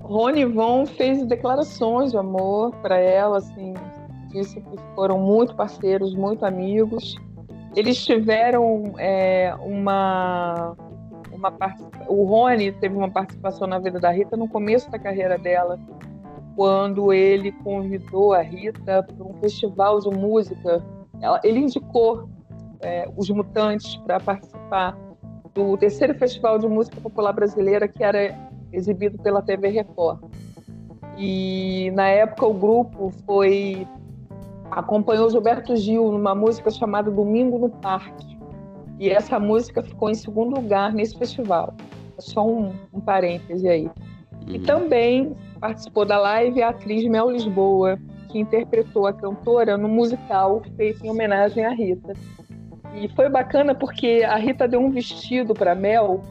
Rony 0.00 0.44
Von 0.44 0.84
fez 0.84 1.24
declarações 1.26 2.10
de 2.10 2.18
amor 2.18 2.74
para 2.82 2.98
ela, 2.98 3.38
assim, 3.38 3.74
disse 4.32 4.60
que 4.60 4.76
foram 4.96 5.20
muito 5.20 5.54
parceiros, 5.54 6.14
muito 6.14 6.44
amigos. 6.44 7.14
Eles 7.76 8.04
tiveram 8.04 8.94
é, 8.98 9.54
uma 9.60 10.76
uma 11.30 11.52
o 12.08 12.24
Rony 12.24 12.72
teve 12.72 12.96
uma 12.96 13.10
participação 13.10 13.68
na 13.68 13.78
vida 13.78 14.00
da 14.00 14.10
Rita 14.10 14.36
no 14.36 14.48
começo 14.48 14.90
da 14.90 14.98
carreira 14.98 15.38
dela, 15.38 15.78
quando 16.56 17.12
ele 17.12 17.52
convidou 17.52 18.32
a 18.32 18.42
Rita 18.42 19.04
para 19.04 19.24
um 19.24 19.34
festival 19.34 20.00
de 20.00 20.10
música. 20.10 20.82
Ela, 21.20 21.40
ele 21.44 21.60
indicou 21.60 22.28
é, 22.80 23.08
os 23.16 23.28
mutantes 23.30 23.96
para 23.96 24.20
participar 24.20 24.96
do 25.54 25.76
terceiro 25.76 26.14
Festival 26.14 26.58
de 26.58 26.68
Música 26.68 27.00
Popular 27.00 27.32
Brasileira, 27.32 27.88
que 27.88 28.02
era 28.02 28.36
exibido 28.72 29.18
pela 29.18 29.42
TV 29.42 29.68
Record. 29.68 30.20
E 31.16 31.90
na 31.92 32.06
época 32.08 32.46
o 32.46 32.54
grupo 32.54 33.12
foi 33.26 33.86
acompanhou 34.70 35.30
Gilberto 35.30 35.74
Gil 35.76 36.12
numa 36.12 36.34
música 36.34 36.70
chamada 36.70 37.10
Domingo 37.10 37.58
no 37.58 37.70
Parque. 37.70 38.38
E 38.98 39.08
essa 39.10 39.38
música 39.38 39.82
ficou 39.82 40.10
em 40.10 40.14
segundo 40.14 40.56
lugar 40.56 40.92
nesse 40.92 41.16
festival. 41.16 41.74
Só 42.18 42.46
um, 42.46 42.72
um 42.92 43.00
parêntese 43.00 43.68
aí. 43.68 43.86
Uhum. 43.86 44.54
E 44.54 44.58
também 44.60 45.36
participou 45.60 46.04
da 46.04 46.18
live 46.18 46.62
a 46.62 46.70
atriz 46.70 47.04
Mel 47.08 47.30
Lisboa, 47.30 47.98
que 48.28 48.38
interpretou 48.38 49.06
a 49.06 49.12
cantora 49.12 49.76
no 49.76 49.88
musical 49.88 50.62
feito 50.76 51.04
em 51.04 51.10
homenagem 51.10 51.64
à 51.64 51.70
Rita. 51.70 52.12
E 52.94 53.08
foi 53.08 53.28
bacana 53.28 53.74
porque 53.74 54.24
a 54.26 54.36
Rita 54.36 54.66
deu 54.66 54.80
um 54.80 54.90
vestido 54.90 55.54
para 55.54 55.74
Mel 55.74 56.22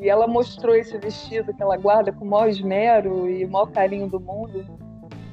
e 0.00 0.08
ela 0.08 0.26
mostrou 0.26 0.74
esse 0.74 0.98
vestido 0.98 1.54
que 1.54 1.62
ela 1.62 1.76
guarda 1.76 2.12
com 2.12 2.24
o 2.24 2.28
maior 2.28 2.48
esmero 2.48 3.30
e 3.30 3.44
o 3.44 3.50
maior 3.50 3.66
carinho 3.66 4.08
do 4.08 4.18
mundo 4.18 4.66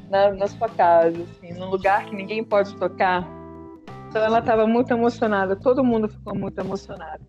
na, 0.10 0.32
na 0.32 0.48
sua 0.48 0.70
casa, 0.70 1.18
assim, 1.24 1.54
num 1.54 1.70
lugar 1.70 2.06
que 2.06 2.15
ninguém 2.15 2.44
pode 2.44 2.76
tocar. 2.76 3.28
Então 4.08 4.24
ela 4.24 4.39
estava 4.39 4.68
muito 4.68 4.92
emocionada, 4.92 5.56
todo 5.56 5.84
mundo 5.84 6.08
ficou 6.08 6.36
muito 6.36 6.60
emocionado. 6.60 7.24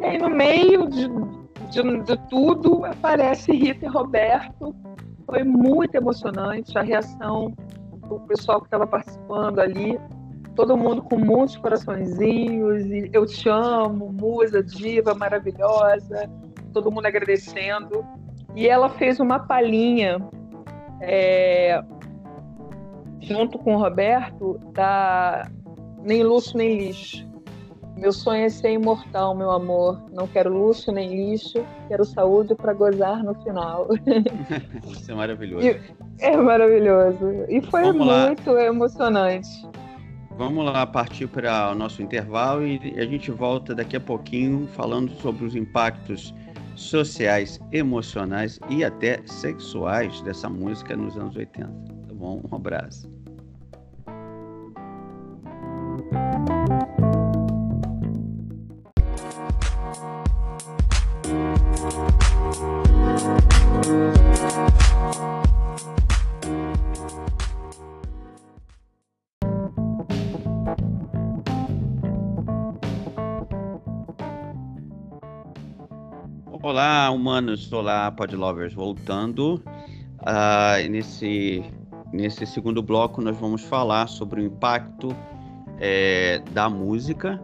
E 0.00 0.04
aí 0.04 0.18
no 0.18 0.28
meio 0.28 0.88
de, 0.88 1.08
de, 1.70 2.00
de 2.02 2.16
tudo 2.28 2.84
aparece 2.84 3.52
Rita 3.52 3.86
e 3.86 3.88
Roberto. 3.88 4.74
Foi 5.24 5.44
muito 5.44 5.94
emocionante 5.94 6.76
a 6.76 6.82
reação 6.82 7.54
do 8.08 8.20
pessoal 8.20 8.60
que 8.60 8.66
estava 8.66 8.86
participando 8.86 9.60
ali 9.60 9.98
todo 10.54 10.76
mundo 10.76 11.02
com 11.02 11.18
muitos 11.18 11.56
coraçõezinhos, 11.56 12.84
e 12.86 13.10
eu 13.12 13.26
te 13.26 13.48
amo, 13.48 14.12
musa, 14.12 14.62
diva 14.62 15.14
maravilhosa, 15.14 16.30
todo 16.72 16.90
mundo 16.90 17.06
agradecendo. 17.06 18.04
E 18.54 18.68
ela 18.68 18.88
fez 18.88 19.18
uma 19.18 19.38
palhinha 19.38 20.18
é, 21.00 21.82
junto 23.20 23.58
com 23.58 23.76
o 23.76 23.78
Roberto 23.78 24.60
da 24.72 25.48
Nem 26.02 26.22
Luxo 26.22 26.56
Nem 26.56 26.76
Lixo. 26.76 27.32
Meu 27.96 28.12
sonho 28.12 28.46
é 28.46 28.48
ser 28.48 28.72
imortal, 28.72 29.34
meu 29.34 29.50
amor. 29.50 30.02
Não 30.12 30.26
quero 30.26 30.52
luxo 30.52 30.90
nem 30.90 31.08
lixo, 31.08 31.64
quero 31.88 32.04
saúde 32.04 32.54
para 32.54 32.72
gozar 32.72 33.22
no 33.22 33.34
final. 33.42 33.86
Isso 34.90 35.12
é 35.12 35.14
maravilhoso. 35.14 35.66
E, 35.66 35.80
é 36.18 36.36
maravilhoso. 36.36 37.44
E 37.48 37.60
foi 37.60 37.82
Vamos 37.82 38.06
muito 38.06 38.52
lá. 38.52 38.64
emocionante. 38.64 39.48
Vamos 40.36 40.64
lá 40.64 40.86
partir 40.86 41.26
para 41.28 41.70
o 41.70 41.74
nosso 41.74 42.02
intervalo 42.02 42.66
e 42.66 42.78
a 42.98 43.04
gente 43.04 43.30
volta 43.30 43.74
daqui 43.74 43.96
a 43.96 44.00
pouquinho 44.00 44.66
falando 44.68 45.12
sobre 45.20 45.44
os 45.44 45.54
impactos 45.54 46.34
sociais, 46.74 47.60
emocionais 47.70 48.58
e 48.68 48.84
até 48.84 49.20
sexuais 49.26 50.20
dessa 50.22 50.48
música 50.48 50.96
nos 50.96 51.16
anos 51.16 51.36
80. 51.36 51.68
Tá 51.68 52.14
bom? 52.14 52.42
Um 52.50 52.56
abraço. 52.56 53.10
Humanos, 77.14 77.72
olá, 77.72 78.10
podlovers, 78.10 78.72
voltando. 78.72 79.62
Uh, 80.20 80.88
nesse, 80.90 81.62
nesse 82.12 82.46
segundo 82.46 82.82
bloco, 82.82 83.20
nós 83.20 83.36
vamos 83.36 83.62
falar 83.62 84.06
sobre 84.06 84.40
o 84.40 84.44
impacto 84.44 85.14
é, 85.78 86.40
da 86.52 86.70
música, 86.70 87.40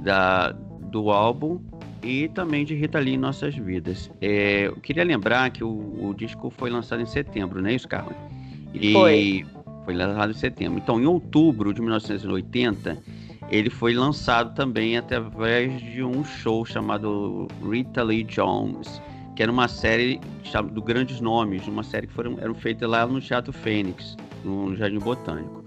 da, 0.00 0.52
do 0.52 1.10
álbum 1.10 1.60
e 2.02 2.28
também 2.28 2.64
de 2.64 2.74
Rita 2.74 2.98
Lee 2.98 3.14
em 3.14 3.18
nossas 3.18 3.54
vidas. 3.54 4.10
É, 4.20 4.68
eu 4.68 4.76
queria 4.76 5.04
lembrar 5.04 5.50
que 5.50 5.62
o, 5.62 6.08
o, 6.08 6.14
disco 6.14 6.50
foi 6.50 6.70
lançado 6.70 7.02
em 7.02 7.06
setembro, 7.06 7.60
não 7.60 7.68
é 7.68 7.74
isso, 7.74 7.88
Carla? 7.88 8.14
E 8.72 8.92
foi. 8.92 9.46
Foi 9.84 9.94
lançado 9.94 10.30
em 10.30 10.34
setembro. 10.34 10.78
Então, 10.78 11.00
em 11.00 11.06
outubro 11.06 11.72
de 11.72 11.80
1980 11.80 12.98
ele 13.50 13.70
foi 13.70 13.94
lançado 13.94 14.54
também 14.54 14.96
através 14.96 15.80
de 15.80 16.02
um 16.02 16.24
show 16.24 16.64
chamado 16.64 17.46
Rita 17.62 18.02
Lee 18.02 18.24
Jones, 18.24 19.00
que 19.34 19.42
era 19.42 19.52
uma 19.52 19.68
série 19.68 20.20
do 20.72 20.82
Grandes 20.82 21.20
Nomes, 21.20 21.66
uma 21.68 21.82
série 21.82 22.06
que 22.06 22.12
foram, 22.12 22.36
eram 22.40 22.54
feitas 22.54 22.88
lá 22.88 23.06
no 23.06 23.20
Teatro 23.20 23.52
Fênix, 23.52 24.16
no 24.44 24.74
Jardim 24.74 24.98
Botânico. 24.98 25.64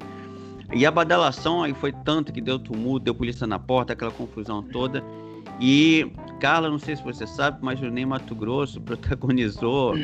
E 0.74 0.86
a 0.86 0.92
badalação 0.92 1.64
aí 1.64 1.74
foi 1.74 1.92
tanto 1.92 2.32
que 2.32 2.42
deu 2.42 2.60
tumulto, 2.60 3.06
deu 3.06 3.16
polícia 3.16 3.48
na 3.48 3.58
porta, 3.58 3.94
aquela 3.94 4.12
confusão 4.12 4.62
toda. 4.62 5.04
E, 5.60 6.12
Carla, 6.40 6.70
não 6.70 6.80
sei 6.80 6.96
se 6.96 7.04
você 7.04 7.26
sabe, 7.26 7.60
mas 7.62 7.82
o 7.82 7.90
Ney 7.90 8.06
Mato 8.06 8.36
Grosso 8.36 8.80
protagonizou 8.82 9.96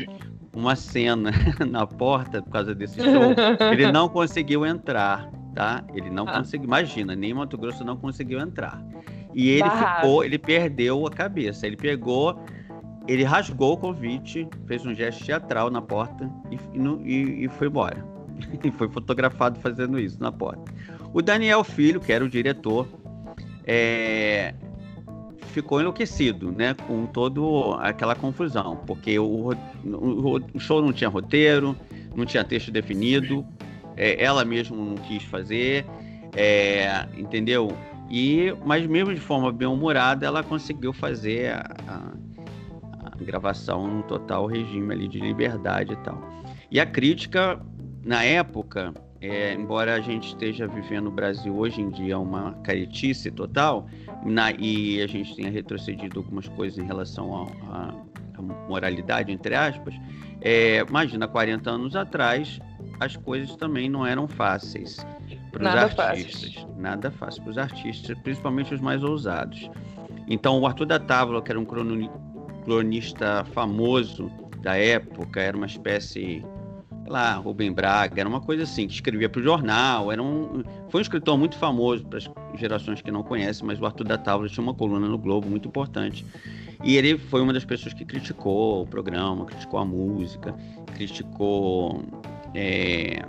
uma 0.55 0.75
cena 0.75 1.31
na 1.69 1.85
porta 1.85 2.41
por 2.41 2.51
causa 2.51 2.73
desse 2.73 2.99
show. 2.99 3.35
Ele 3.71 3.91
não 3.91 4.09
conseguiu 4.09 4.65
entrar 4.65 5.29
tá? 5.55 5.83
Ele 5.95 6.09
não 6.09 6.27
ah. 6.27 6.33
conseguiu, 6.33 6.65
imagina, 6.65 7.15
nem 7.15 7.33
Mato 7.33 7.57
Grosso 7.57 7.83
não 7.83 7.95
conseguiu 7.97 8.39
entrar. 8.39 8.83
E 9.33 9.49
ele 9.49 9.63
Barrado. 9.63 10.01
ficou, 10.01 10.23
ele 10.23 10.37
perdeu 10.37 11.07
a 11.07 11.09
cabeça. 11.09 11.65
Ele 11.65 11.77
pegou, 11.77 12.39
ele 13.07 13.23
rasgou 13.23 13.73
o 13.73 13.77
convite, 13.77 14.47
fez 14.67 14.85
um 14.85 14.93
gesto 14.93 15.23
teatral 15.23 15.71
na 15.71 15.81
porta 15.81 16.29
e, 16.51 16.79
e, 17.03 17.45
e 17.45 17.49
foi 17.49 17.67
embora. 17.67 18.05
e 18.63 18.71
foi 18.71 18.89
fotografado 18.89 19.59
fazendo 19.59 19.97
isso 19.97 20.21
na 20.21 20.31
porta. 20.31 20.71
O 21.13 21.21
Daniel 21.21 21.63
Filho, 21.63 21.99
que 21.99 22.11
era 22.11 22.23
o 22.23 22.29
diretor, 22.29 22.87
é, 23.65 24.53
ficou 25.53 25.79
enlouquecido, 25.79 26.51
né, 26.51 26.73
com 26.85 27.05
toda 27.05 27.41
aquela 27.81 28.13
confusão, 28.13 28.75
porque 28.85 29.17
o, 29.17 29.53
o, 29.85 30.41
o, 30.53 30.59
show 30.59 30.81
não 30.81 30.91
tinha 30.91 31.09
roteiro, 31.09 31.75
não 32.13 32.25
tinha 32.25 32.43
texto 32.43 32.71
definido, 32.71 33.45
é, 33.97 34.23
ela 34.23 34.43
mesma 34.45 34.75
não 34.77 34.95
quis 34.95 35.23
fazer, 35.23 35.85
é, 36.35 37.07
entendeu? 37.17 37.75
E, 38.09 38.55
mas 38.65 38.85
mesmo 38.85 39.13
de 39.13 39.19
forma 39.19 39.51
bem 39.51 39.67
humorada, 39.67 40.25
ela 40.25 40.43
conseguiu 40.43 40.93
fazer 40.93 41.53
a, 41.53 41.75
a, 41.87 43.09
a 43.11 43.23
gravação 43.23 43.87
num 43.87 44.01
total 44.03 44.45
regime 44.45 44.93
ali 44.93 45.07
de 45.07 45.19
liberdade 45.19 45.93
e 45.93 45.97
tal. 45.97 46.21
E 46.69 46.79
a 46.79 46.85
crítica, 46.85 47.59
na 48.03 48.23
época, 48.23 48.93
é, 49.21 49.53
embora 49.53 49.95
a 49.95 49.99
gente 49.99 50.27
esteja 50.27 50.67
vivendo 50.67 51.05
no 51.05 51.11
Brasil 51.11 51.55
hoje 51.55 51.81
em 51.81 51.89
dia 51.89 52.19
uma 52.19 52.53
caretice 52.63 53.31
total, 53.31 53.87
na, 54.23 54.51
e 54.51 55.01
a 55.01 55.07
gente 55.07 55.35
tenha 55.35 55.49
retrocedido 55.49 56.19
algumas 56.19 56.47
coisas 56.49 56.77
em 56.77 56.85
relação 56.85 57.47
à 57.71 57.93
moralidade, 58.67 59.31
entre 59.31 59.55
aspas, 59.55 59.95
é, 60.41 60.85
imagina, 60.87 61.27
40 61.27 61.69
anos 61.71 61.95
atrás, 61.95 62.59
as 62.99 63.15
coisas 63.17 63.55
também 63.55 63.89
não 63.89 64.05
eram 64.05 64.27
fáceis 64.27 65.05
para 65.51 65.63
os 65.63 65.99
artistas. 65.99 66.53
Fácil. 66.53 66.75
Nada 66.77 67.11
fácil 67.11 67.41
para 67.43 67.51
os 67.51 67.57
artistas, 67.57 68.17
principalmente 68.19 68.73
os 68.73 68.81
mais 68.81 69.03
ousados. 69.03 69.69
Então, 70.27 70.59
o 70.59 70.65
Arthur 70.65 70.85
da 70.85 70.99
Távola, 70.99 71.41
que 71.41 71.51
era 71.51 71.59
um 71.59 71.65
cronista 72.63 73.45
famoso 73.53 74.31
da 74.61 74.75
época, 74.75 75.39
era 75.39 75.55
uma 75.55 75.67
espécie, 75.67 76.43
sei 76.43 76.43
lá, 77.07 77.35
Rubem 77.35 77.71
Braga, 77.71 78.19
era 78.19 78.27
uma 78.27 78.41
coisa 78.41 78.63
assim, 78.63 78.87
que 78.87 78.93
escrevia 78.93 79.29
para 79.29 79.39
o 79.39 79.43
jornal, 79.43 80.11
era 80.11 80.21
um, 80.21 80.63
foi 80.89 80.99
um 80.99 81.03
escritor 81.03 81.37
muito 81.37 81.57
famoso 81.57 82.05
para 82.05 82.17
as 82.17 82.29
gerações 82.55 83.01
que 83.01 83.11
não 83.11 83.21
conhecem, 83.21 83.65
mas 83.65 83.79
o 83.79 83.85
Arthur 83.85 84.05
da 84.05 84.17
Távola 84.17 84.49
tinha 84.49 84.63
uma 84.63 84.73
coluna 84.73 85.07
no 85.07 85.17
Globo 85.17 85.47
muito 85.47 85.67
importante. 85.67 86.25
E 86.83 86.97
ele 86.97 87.17
foi 87.17 87.41
uma 87.41 87.53
das 87.53 87.65
pessoas 87.65 87.93
que 87.93 88.03
criticou 88.03 88.83
o 88.83 88.87
programa, 88.87 89.45
criticou 89.45 89.79
a 89.79 89.85
música, 89.85 90.53
criticou 90.93 92.03
é, 92.55 93.21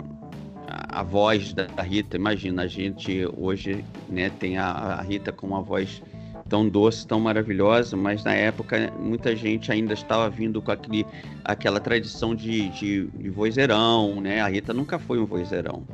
a, 0.67 1.03
voz 1.03 1.53
da, 1.53 1.65
da, 1.65 1.83
Rita. 1.83 2.15
Imagina, 2.15 2.63
a 2.63 2.67
gente 2.67 3.27
hoje 3.37 3.83
né, 4.09 4.31
tem 4.39 4.57
a, 4.57 4.69
a, 4.69 5.01
Rita 5.01 5.31
com 5.31 5.47
uma 5.47 5.61
voz 5.61 6.01
tão 6.49 6.67
doce, 6.67 7.05
tão 7.05 7.19
maravilhosa, 7.19 7.97
mas 7.97 8.23
na 8.23 8.33
época 8.33 8.91
muita 8.99 9.35
gente 9.35 9.71
ainda 9.71 9.93
estava 9.93 10.29
vindo 10.29 10.61
com 10.61 10.71
aquele, 10.71 11.05
aquela 11.43 11.79
tradição 11.79 12.33
de, 12.33 12.69
de, 12.69 13.07
de 13.07 13.29
vozeirão, 13.29 14.21
né? 14.21 14.39
A 14.41 14.47
Rita 14.47 14.73
nunca 14.73 14.97
foi 14.97 15.19
um 15.19 15.25
vozeirão, 15.25 15.85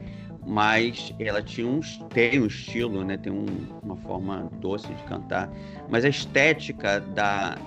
mas 0.46 1.14
ela 1.20 1.42
tinha 1.42 1.68
um, 1.68 1.80
tem 2.10 2.40
um 2.40 2.46
estilo, 2.46 3.04
né? 3.04 3.18
Tem 3.18 3.34
um, 3.34 3.46
uma 3.82 3.98
forma 3.98 4.48
doce 4.60 4.88
de 4.94 5.04
cantar, 5.04 5.52
mas 5.90 6.06
a 6.06 6.10
estética 6.10 7.00
da, 7.00 7.58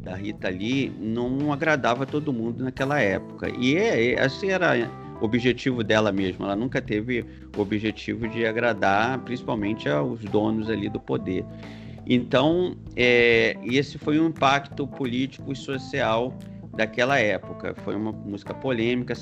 da 0.00 0.14
Rita 0.14 0.48
ali 0.48 0.90
não 0.98 1.52
agradava 1.52 2.06
todo 2.06 2.32
mundo 2.32 2.64
naquela 2.64 2.98
época. 2.98 3.50
E 3.58 3.76
é, 3.76 4.18
assim 4.18 4.48
era 4.48 4.88
objetivo 5.24 5.82
dela 5.82 6.12
mesma. 6.12 6.46
Ela 6.46 6.56
nunca 6.56 6.80
teve 6.80 7.24
o 7.56 7.60
objetivo 7.60 8.28
de 8.28 8.46
agradar, 8.46 9.18
principalmente 9.20 9.88
aos 9.88 10.20
donos 10.24 10.68
ali 10.68 10.88
do 10.88 11.00
poder. 11.00 11.44
Então, 12.06 12.76
é, 12.96 13.56
esse 13.64 13.98
foi 13.98 14.18
um 14.18 14.28
impacto 14.28 14.86
político 14.86 15.52
e 15.52 15.56
social 15.56 16.36
daquela 16.76 17.18
época. 17.18 17.74
Foi 17.84 17.94
uma 17.94 18.12
música 18.12 18.52
polêmica, 18.52 19.14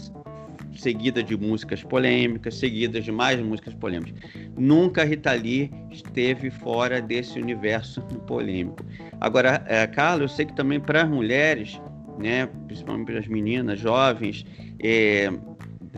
seguida 0.77 1.23
de 1.23 1.37
músicas 1.37 1.83
polêmicas, 1.83 2.55
seguidas 2.55 3.05
de 3.05 3.13
mais 3.13 3.41
músicas 3.41 3.75
polêmicas. 3.75 4.15
Nunca 4.57 5.05
Rita 5.05 5.33
Lee 5.33 5.71
esteve 5.91 6.51
fora 6.51 7.01
desse 7.03 7.39
universo 7.39 8.01
polêmico. 8.27 8.85
Agora, 9.21 9.63
é, 9.67 9.87
Carlos, 9.87 10.31
eu 10.31 10.37
sei 10.37 10.47
que 10.47 10.55
também 10.55 10.81
para 10.81 11.03
as 11.03 11.09
mulheres, 11.09 11.81
né, 12.19 12.49
principalmente 12.67 13.07
para 13.07 13.19
as 13.19 13.27
meninas 13.27 13.79
jovens, 13.79 14.47
é, 14.83 15.31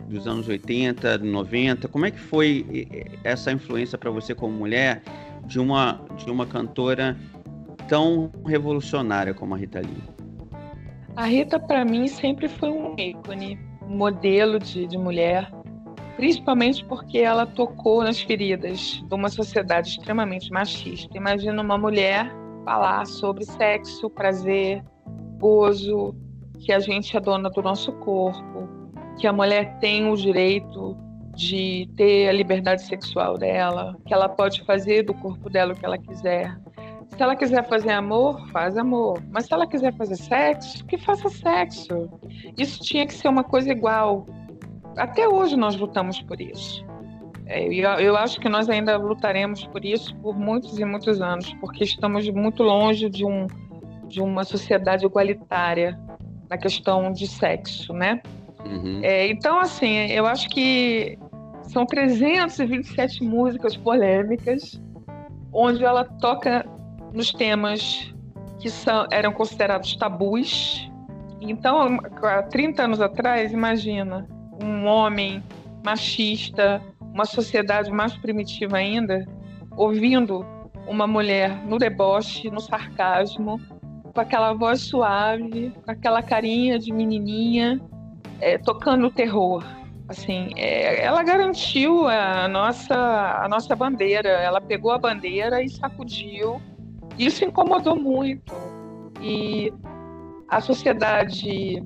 dos 0.08 0.26
anos 0.26 0.48
80, 0.48 1.18
90, 1.18 1.88
como 1.88 2.06
é 2.06 2.10
que 2.10 2.18
foi 2.18 2.88
essa 3.24 3.52
influência 3.52 3.98
para 3.98 4.10
você 4.10 4.34
como 4.34 4.52
mulher 4.52 5.02
de 5.46 5.58
uma, 5.58 6.00
de 6.16 6.30
uma 6.30 6.46
cantora 6.46 7.16
tão 7.88 8.30
revolucionária 8.46 9.34
como 9.34 9.54
a 9.54 9.58
Rita 9.58 9.80
Lee? 9.80 10.02
A 11.16 11.26
Rita, 11.26 11.60
para 11.60 11.84
mim, 11.84 12.08
sempre 12.08 12.48
foi 12.48 12.70
um 12.70 12.94
ícone 12.98 13.58
modelo 13.86 14.58
de, 14.58 14.86
de 14.86 14.96
mulher, 14.96 15.50
principalmente 16.16 16.84
porque 16.86 17.18
ela 17.18 17.44
tocou 17.44 18.02
nas 18.02 18.20
feridas 18.20 19.02
de 19.06 19.14
uma 19.14 19.28
sociedade 19.28 19.90
extremamente 19.90 20.50
machista. 20.50 21.16
Imagina 21.16 21.60
uma 21.60 21.76
mulher 21.76 22.32
falar 22.64 23.06
sobre 23.06 23.44
sexo, 23.44 24.08
prazer, 24.08 24.82
gozo, 25.38 26.14
que 26.60 26.72
a 26.72 26.78
gente 26.78 27.14
é 27.16 27.20
dona 27.20 27.50
do 27.50 27.60
nosso 27.60 27.92
corpo, 27.92 28.68
que 29.18 29.26
a 29.26 29.32
mulher 29.32 29.78
tem 29.78 30.10
o 30.10 30.16
direito 30.16 30.96
de 31.34 31.88
ter 31.96 32.28
a 32.28 32.32
liberdade 32.32 32.82
sexual 32.82 33.38
dela, 33.38 33.96
que 34.06 34.12
ela 34.12 34.28
pode 34.28 34.62
fazer 34.64 35.02
do 35.02 35.14
corpo 35.14 35.48
dela 35.48 35.72
o 35.72 35.76
que 35.76 35.84
ela 35.84 35.98
quiser. 35.98 36.56
Se 37.08 37.22
ela 37.22 37.36
quiser 37.36 37.66
fazer 37.68 37.90
amor, 37.90 38.48
faz 38.48 38.76
amor. 38.76 39.22
Mas 39.30 39.46
se 39.46 39.52
ela 39.52 39.66
quiser 39.66 39.94
fazer 39.96 40.16
sexo, 40.16 40.84
que 40.86 40.96
faça 40.98 41.28
sexo. 41.28 42.08
Isso 42.56 42.80
tinha 42.80 43.06
que 43.06 43.14
ser 43.14 43.28
uma 43.28 43.44
coisa 43.44 43.70
igual. 43.70 44.26
Até 44.96 45.28
hoje 45.28 45.56
nós 45.56 45.76
lutamos 45.76 46.20
por 46.22 46.40
isso. 46.40 46.84
É, 47.46 47.66
eu 47.66 48.16
acho 48.16 48.40
que 48.40 48.48
nós 48.48 48.68
ainda 48.68 48.96
lutaremos 48.96 49.66
por 49.66 49.84
isso 49.84 50.14
por 50.16 50.38
muitos 50.38 50.78
e 50.78 50.84
muitos 50.84 51.20
anos, 51.20 51.52
porque 51.54 51.84
estamos 51.84 52.28
muito 52.30 52.62
longe 52.62 53.10
de, 53.10 53.24
um, 53.26 53.46
de 54.06 54.20
uma 54.20 54.44
sociedade 54.44 55.04
igualitária 55.04 55.98
na 56.48 56.56
questão 56.56 57.12
de 57.12 57.26
sexo, 57.26 57.92
né? 57.92 58.22
Uhum. 58.64 59.00
É, 59.02 59.26
então, 59.28 59.58
assim, 59.58 60.06
eu 60.06 60.26
acho 60.26 60.48
que 60.48 61.18
são 61.64 61.86
327 61.86 63.24
músicas 63.24 63.76
polêmicas, 63.76 64.80
onde 65.52 65.84
ela 65.84 66.04
toca 66.04 66.66
nos 67.12 67.32
temas 67.32 68.12
que 68.58 68.70
são, 68.70 69.06
eram 69.10 69.32
considerados 69.32 69.96
tabus. 69.96 70.90
Então, 71.40 71.98
há 72.22 72.42
30 72.42 72.84
anos 72.84 73.00
atrás, 73.00 73.52
imagina 73.52 74.26
um 74.62 74.86
homem 74.86 75.42
machista, 75.84 76.80
uma 77.00 77.24
sociedade 77.24 77.90
mais 77.90 78.14
primitiva 78.14 78.76
ainda, 78.76 79.26
ouvindo 79.76 80.46
uma 80.86 81.06
mulher 81.06 81.64
no 81.66 81.78
deboche, 81.78 82.50
no 82.50 82.60
sarcasmo, 82.60 83.60
com 84.14 84.20
aquela 84.20 84.52
voz 84.52 84.80
suave, 84.82 85.72
com 85.84 85.90
aquela 85.90 86.22
carinha 86.22 86.78
de 86.78 86.92
menininha, 86.92 87.80
é, 88.42 88.58
tocando 88.58 89.10
terror. 89.10 89.64
Assim, 90.08 90.50
é, 90.56 91.02
ela 91.02 91.22
garantiu 91.22 92.06
a 92.08 92.46
nossa, 92.48 92.94
a 92.94 93.48
nossa 93.48 93.74
bandeira. 93.74 94.28
Ela 94.28 94.60
pegou 94.60 94.90
a 94.90 94.98
bandeira 94.98 95.62
e 95.62 95.70
sacudiu 95.70 96.60
isso 97.18 97.44
incomodou 97.44 97.96
muito. 97.96 98.54
E 99.20 99.72
a 100.48 100.60
sociedade 100.60 101.82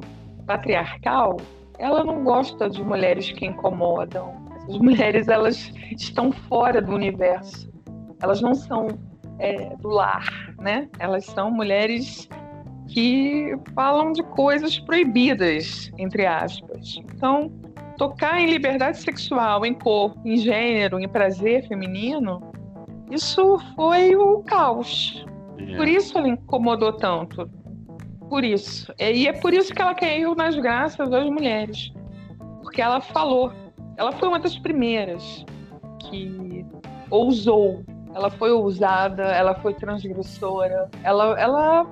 patriarcal, 0.47 1.37
ela 1.79 2.05
não 2.05 2.25
gosta 2.25 2.71
de 2.71 2.83
mulheres 2.83 3.31
que 3.33 3.47
incomodam. 3.47 4.35
As 4.69 4.79
mulheres, 4.79 5.29
elas 5.29 5.73
estão 5.93 6.33
fora 6.33 6.81
do 6.81 6.93
universo. 6.93 7.71
Elas 8.23 8.41
não 8.41 8.55
são 8.55 8.89
é, 9.39 9.77
do 9.77 9.89
lar, 9.89 10.55
né? 10.59 10.89
Elas 10.99 11.25
são 11.27 11.51
mulheres 11.51 12.29
que 12.89 13.55
falam 13.75 14.13
de 14.13 14.23
coisas 14.23 14.79
proibidas, 14.79 15.91
entre 15.99 16.27
aspas. 16.27 16.97
Então, 16.99 17.51
tocar 17.97 18.41
em 18.41 18.47
liberdade 18.47 18.99
sexual, 18.99 19.65
em 19.65 19.75
corpo, 19.75 20.21
em 20.25 20.37
gênero, 20.37 21.01
em 21.01 21.09
prazer 21.09 21.67
feminino, 21.67 22.41
isso 23.11 23.59
foi 23.75 24.17
o 24.17 24.43
caos. 24.43 25.25
É. 25.59 25.77
Por 25.77 25.89
isso 25.89 26.17
ela 26.17 26.29
incomodou 26.29 26.93
tanto. 26.93 27.49
Por 28.29 28.45
isso. 28.45 28.93
E 28.99 29.29
é 29.29 29.33
por 29.33 29.55
isso 29.55 29.73
que 29.73 29.81
ela 29.81 29.95
caiu 29.95 30.35
nas 30.35 30.57
graças 30.57 31.09
das 31.09 31.29
mulheres. 31.31 31.93
Porque 32.63 32.83
ela 32.83 33.01
falou. 33.01 33.53
Ela 33.97 34.13
foi 34.13 34.29
uma 34.29 34.39
das 34.39 34.59
primeiras 34.59 35.45
que 36.01 36.65
ousou. 37.11 37.83
Ela 38.15 38.31
foi 38.31 38.51
ousada, 38.51 39.25
ela 39.25 39.55
foi 39.55 39.75
transgressora. 39.75 40.91
Ela, 41.03 41.39
ela 41.41 41.87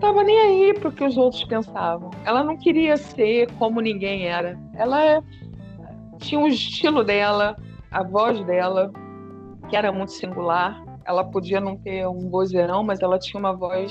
tava 0.00 0.22
nem 0.22 0.38
aí 0.38 0.74
pro 0.74 0.92
que 0.92 1.04
os 1.04 1.16
outros 1.16 1.44
pensavam. 1.44 2.10
Ela 2.24 2.42
não 2.42 2.56
queria 2.56 2.96
ser 2.96 3.50
como 3.52 3.80
ninguém 3.80 4.26
era. 4.26 4.58
Ela 4.74 5.22
tinha 6.18 6.40
o 6.40 6.48
estilo 6.48 7.02
dela, 7.04 7.56
a 7.90 8.02
voz 8.02 8.44
dela, 8.44 8.92
que 9.68 9.76
era 9.76 9.92
muito 9.92 10.12
singular. 10.12 10.82
Ela 11.04 11.24
podia 11.24 11.60
não 11.60 11.76
ter 11.76 12.06
um 12.06 12.28
vozeirão, 12.28 12.82
mas 12.82 13.00
ela 13.00 13.18
tinha 13.18 13.38
uma 13.38 13.54
voz 13.54 13.90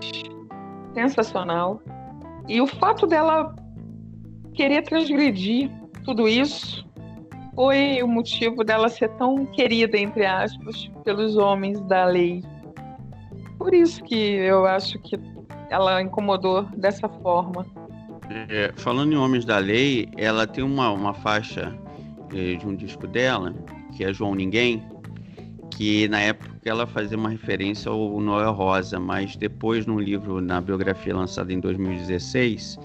sensacional. 0.94 1.82
E 2.48 2.62
o 2.62 2.68
fato 2.68 3.08
dela 3.08 3.56
querer 4.54 4.84
transgredir 4.84 5.72
tudo 6.04 6.28
isso 6.28 6.86
foi 7.56 8.04
o 8.04 8.08
motivo 8.08 8.64
dela 8.64 8.90
ser 8.90 9.10
tão 9.16 9.46
querida, 9.46 9.98
entre 9.98 10.26
aspas, 10.26 10.90
pelos 11.04 11.38
homens 11.38 11.80
da 11.82 12.06
lei. 12.06 12.44
Por 13.58 13.74
isso 13.74 14.04
que 14.04 14.16
eu 14.16 14.66
acho 14.66 15.00
que 15.00 15.18
ela 15.70 16.02
incomodou 16.02 16.64
dessa 16.76 17.08
forma. 17.08 17.66
É, 18.50 18.72
falando 18.76 19.14
em 19.14 19.16
Homens 19.16 19.46
da 19.46 19.58
Lei, 19.58 20.10
ela 20.18 20.48
tem 20.48 20.64
uma, 20.64 20.92
uma 20.92 21.14
faixa 21.14 21.76
é, 22.34 22.56
de 22.56 22.66
um 22.66 22.76
disco 22.76 23.08
dela, 23.08 23.54
que 23.96 24.04
é 24.04 24.12
João 24.12 24.34
Ninguém, 24.34 24.84
que 25.72 26.08
na 26.08 26.20
época 26.22 26.56
ela 26.66 26.88
fazia 26.88 27.18
uma 27.18 27.30
referência 27.30 27.92
ao 27.92 28.20
Noel 28.20 28.52
Rosa, 28.52 29.00
mas 29.00 29.36
depois 29.36 29.86
no 29.86 30.00
livro, 30.00 30.42
na 30.42 30.60
biografia 30.60 31.16
lançada 31.16 31.54
em 31.54 31.60
2016, 31.60 32.80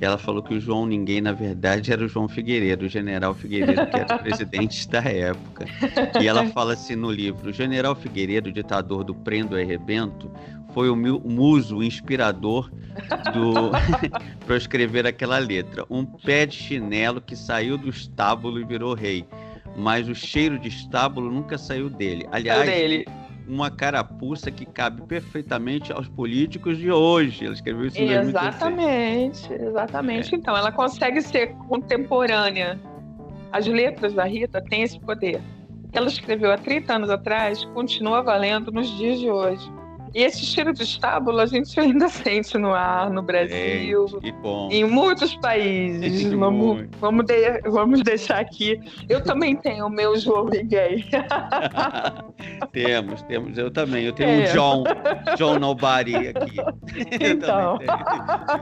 ela 0.00 0.18
falou 0.18 0.42
que 0.42 0.54
o 0.54 0.60
João 0.60 0.86
Ninguém, 0.86 1.20
na 1.20 1.32
verdade, 1.32 1.92
era 1.92 2.04
o 2.04 2.08
João 2.08 2.28
Figueiredo, 2.28 2.86
o 2.86 2.88
general 2.88 3.34
Figueiredo, 3.34 3.86
que 3.86 3.96
era 3.96 4.16
o 4.16 4.18
presidente 4.22 4.88
da 4.88 5.00
época. 5.00 5.66
E 6.20 6.26
ela 6.26 6.46
fala 6.48 6.72
assim 6.72 6.96
no 6.96 7.10
livro: 7.10 7.50
o 7.50 7.52
general 7.52 7.94
Figueiredo, 7.94 8.50
ditador 8.50 9.04
do 9.04 9.14
Prendo 9.14 9.58
e 9.58 9.64
Rebento, 9.64 10.30
foi 10.72 10.90
o 10.90 10.96
muso 10.96 11.82
inspirador 11.82 12.70
do 13.32 13.70
para 14.46 14.56
escrever 14.56 15.06
aquela 15.06 15.38
letra. 15.38 15.84
Um 15.90 16.04
pé 16.04 16.46
de 16.46 16.56
chinelo 16.56 17.20
que 17.20 17.36
saiu 17.36 17.76
do 17.76 17.88
estábulo 17.88 18.60
e 18.60 18.64
virou 18.64 18.94
rei 18.94 19.26
mas 19.76 20.08
o 20.08 20.14
cheiro 20.14 20.58
de 20.58 20.68
estábulo 20.68 21.30
nunca 21.30 21.56
saiu 21.56 21.88
dele. 21.88 22.26
Aliás, 22.30 22.66
dele. 22.66 23.06
uma 23.46 23.70
carapuça 23.70 24.50
que 24.50 24.64
cabe 24.64 25.02
perfeitamente 25.02 25.92
aos 25.92 26.08
políticos 26.08 26.78
de 26.78 26.90
hoje. 26.90 27.44
Ela 27.44 27.54
escreveu 27.54 27.86
isso 27.86 27.98
em 27.98 28.10
Exatamente, 28.10 29.52
exatamente. 29.52 30.34
É. 30.34 30.38
Então, 30.38 30.56
ela 30.56 30.70
consegue 30.70 31.20
ser 31.22 31.54
contemporânea. 31.68 32.78
As 33.50 33.66
letras 33.66 34.14
da 34.14 34.24
Rita 34.24 34.62
têm 34.62 34.82
esse 34.82 34.98
poder. 35.00 35.40
O 35.84 35.88
que 35.88 35.98
ela 35.98 36.08
escreveu 36.08 36.50
há 36.52 36.58
30 36.58 36.94
anos 36.94 37.10
atrás 37.10 37.64
continua 37.66 38.22
valendo 38.22 38.70
nos 38.70 38.88
dias 38.96 39.18
de 39.18 39.30
hoje. 39.30 39.70
E 40.14 40.22
esse 40.22 40.44
cheiro 40.44 40.72
de 40.72 40.82
estábulo 40.82 41.40
a 41.40 41.46
gente 41.46 41.78
ainda 41.78 42.08
sente 42.10 42.58
no 42.58 42.72
ar, 42.72 43.10
no 43.10 43.22
Brasil, 43.22 44.06
em 44.70 44.84
muitos 44.84 45.34
países. 45.36 46.32
vamos, 46.32 46.86
vamos, 46.98 47.24
de, 47.26 47.60
vamos 47.62 48.02
deixar 48.02 48.40
aqui. 48.40 48.80
Eu 49.08 49.22
também 49.22 49.56
tenho 49.56 49.86
o 49.86 49.90
meu 49.90 50.16
João 50.18 50.46
Miguel. 50.46 50.98
temos, 52.72 53.22
temos. 53.22 53.56
Eu 53.56 53.70
também. 53.70 54.04
Eu 54.04 54.12
tenho 54.12 54.42
é. 54.42 54.50
um 54.50 54.52
John, 54.52 54.84
John 55.36 55.58
Nobody 55.58 56.28
aqui. 56.28 56.56
Então. 57.22 57.78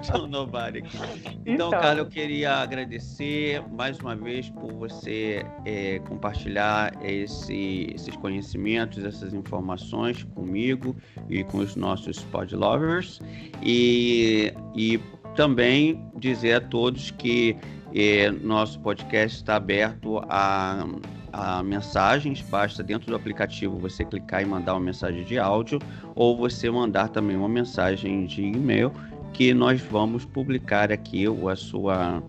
John 0.02 0.26
Nobody 0.26 0.78
aqui. 0.78 0.98
Então, 1.46 1.70
então, 1.70 1.70
cara, 1.70 1.98
eu 1.98 2.06
queria 2.06 2.54
agradecer 2.54 3.62
mais 3.70 3.98
uma 3.98 4.14
vez 4.14 4.50
por 4.50 4.72
você 4.72 5.44
é, 5.64 5.98
compartilhar 6.00 6.92
esse, 7.02 7.92
esses 7.94 8.14
conhecimentos, 8.16 9.04
essas 9.04 9.34
informações 9.34 10.24
comigo 10.34 10.94
e 11.28 11.39
com 11.44 11.58
os 11.58 11.76
nossos 11.76 12.20
pod 12.24 12.54
lovers. 12.54 13.20
E, 13.62 14.52
e 14.74 15.00
também 15.36 16.04
dizer 16.16 16.54
a 16.54 16.60
todos 16.60 17.10
que 17.10 17.56
eh, 17.94 18.30
nosso 18.30 18.80
podcast 18.80 19.38
está 19.38 19.56
aberto 19.56 20.18
a 20.28 20.86
a 21.32 21.62
mensagens, 21.62 22.40
basta 22.42 22.82
dentro 22.82 23.08
do 23.08 23.16
aplicativo 23.16 23.78
você 23.78 24.04
clicar 24.04 24.42
e 24.42 24.44
mandar 24.44 24.74
uma 24.74 24.80
mensagem 24.80 25.24
de 25.24 25.38
áudio 25.38 25.78
ou 26.14 26.36
você 26.36 26.70
mandar 26.70 27.08
também 27.08 27.36
uma 27.36 27.48
mensagem 27.48 28.26
de 28.26 28.42
e-mail 28.42 28.92
que 29.32 29.54
nós 29.54 29.80
vamos 29.80 30.24
publicar 30.24 30.90
aqui 30.90 31.24
a 31.26 31.56
sua, 31.56 32.22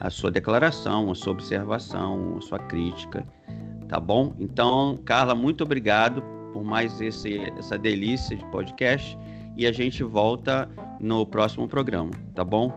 a 0.00 0.10
sua 0.10 0.30
declaração, 0.30 1.10
a 1.10 1.14
sua 1.14 1.32
observação, 1.32 2.36
a 2.36 2.40
sua 2.42 2.58
crítica, 2.58 3.24
tá 3.88 3.98
bom? 3.98 4.34
Então, 4.38 4.98
Carla, 5.04 5.34
muito 5.34 5.64
obrigado 5.64 6.22
por 6.52 6.62
mais 6.62 7.00
esse, 7.00 7.38
essa 7.58 7.78
delícia 7.78 8.36
de 8.36 8.44
podcast 8.46 9.18
e 9.56 9.66
a 9.66 9.72
gente 9.72 10.02
volta 10.02 10.68
no 11.00 11.26
próximo 11.26 11.68
programa, 11.68 12.10
tá 12.34 12.44
bom? 12.44 12.76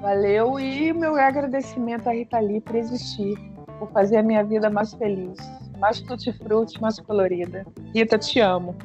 Valeu 0.00 0.60
e 0.60 0.92
meu 0.92 1.16
agradecimento 1.16 2.08
à 2.08 2.12
Rita 2.12 2.38
Lee 2.38 2.60
por 2.60 2.76
existir, 2.76 3.36
por 3.78 3.90
fazer 3.92 4.18
a 4.18 4.22
minha 4.22 4.44
vida 4.44 4.68
mais 4.68 4.92
feliz, 4.94 5.38
mais 5.78 6.00
tutti-frutti, 6.00 6.80
mais 6.80 7.00
colorida. 7.00 7.66
Rita, 7.94 8.18
te 8.18 8.40
amo. 8.40 8.76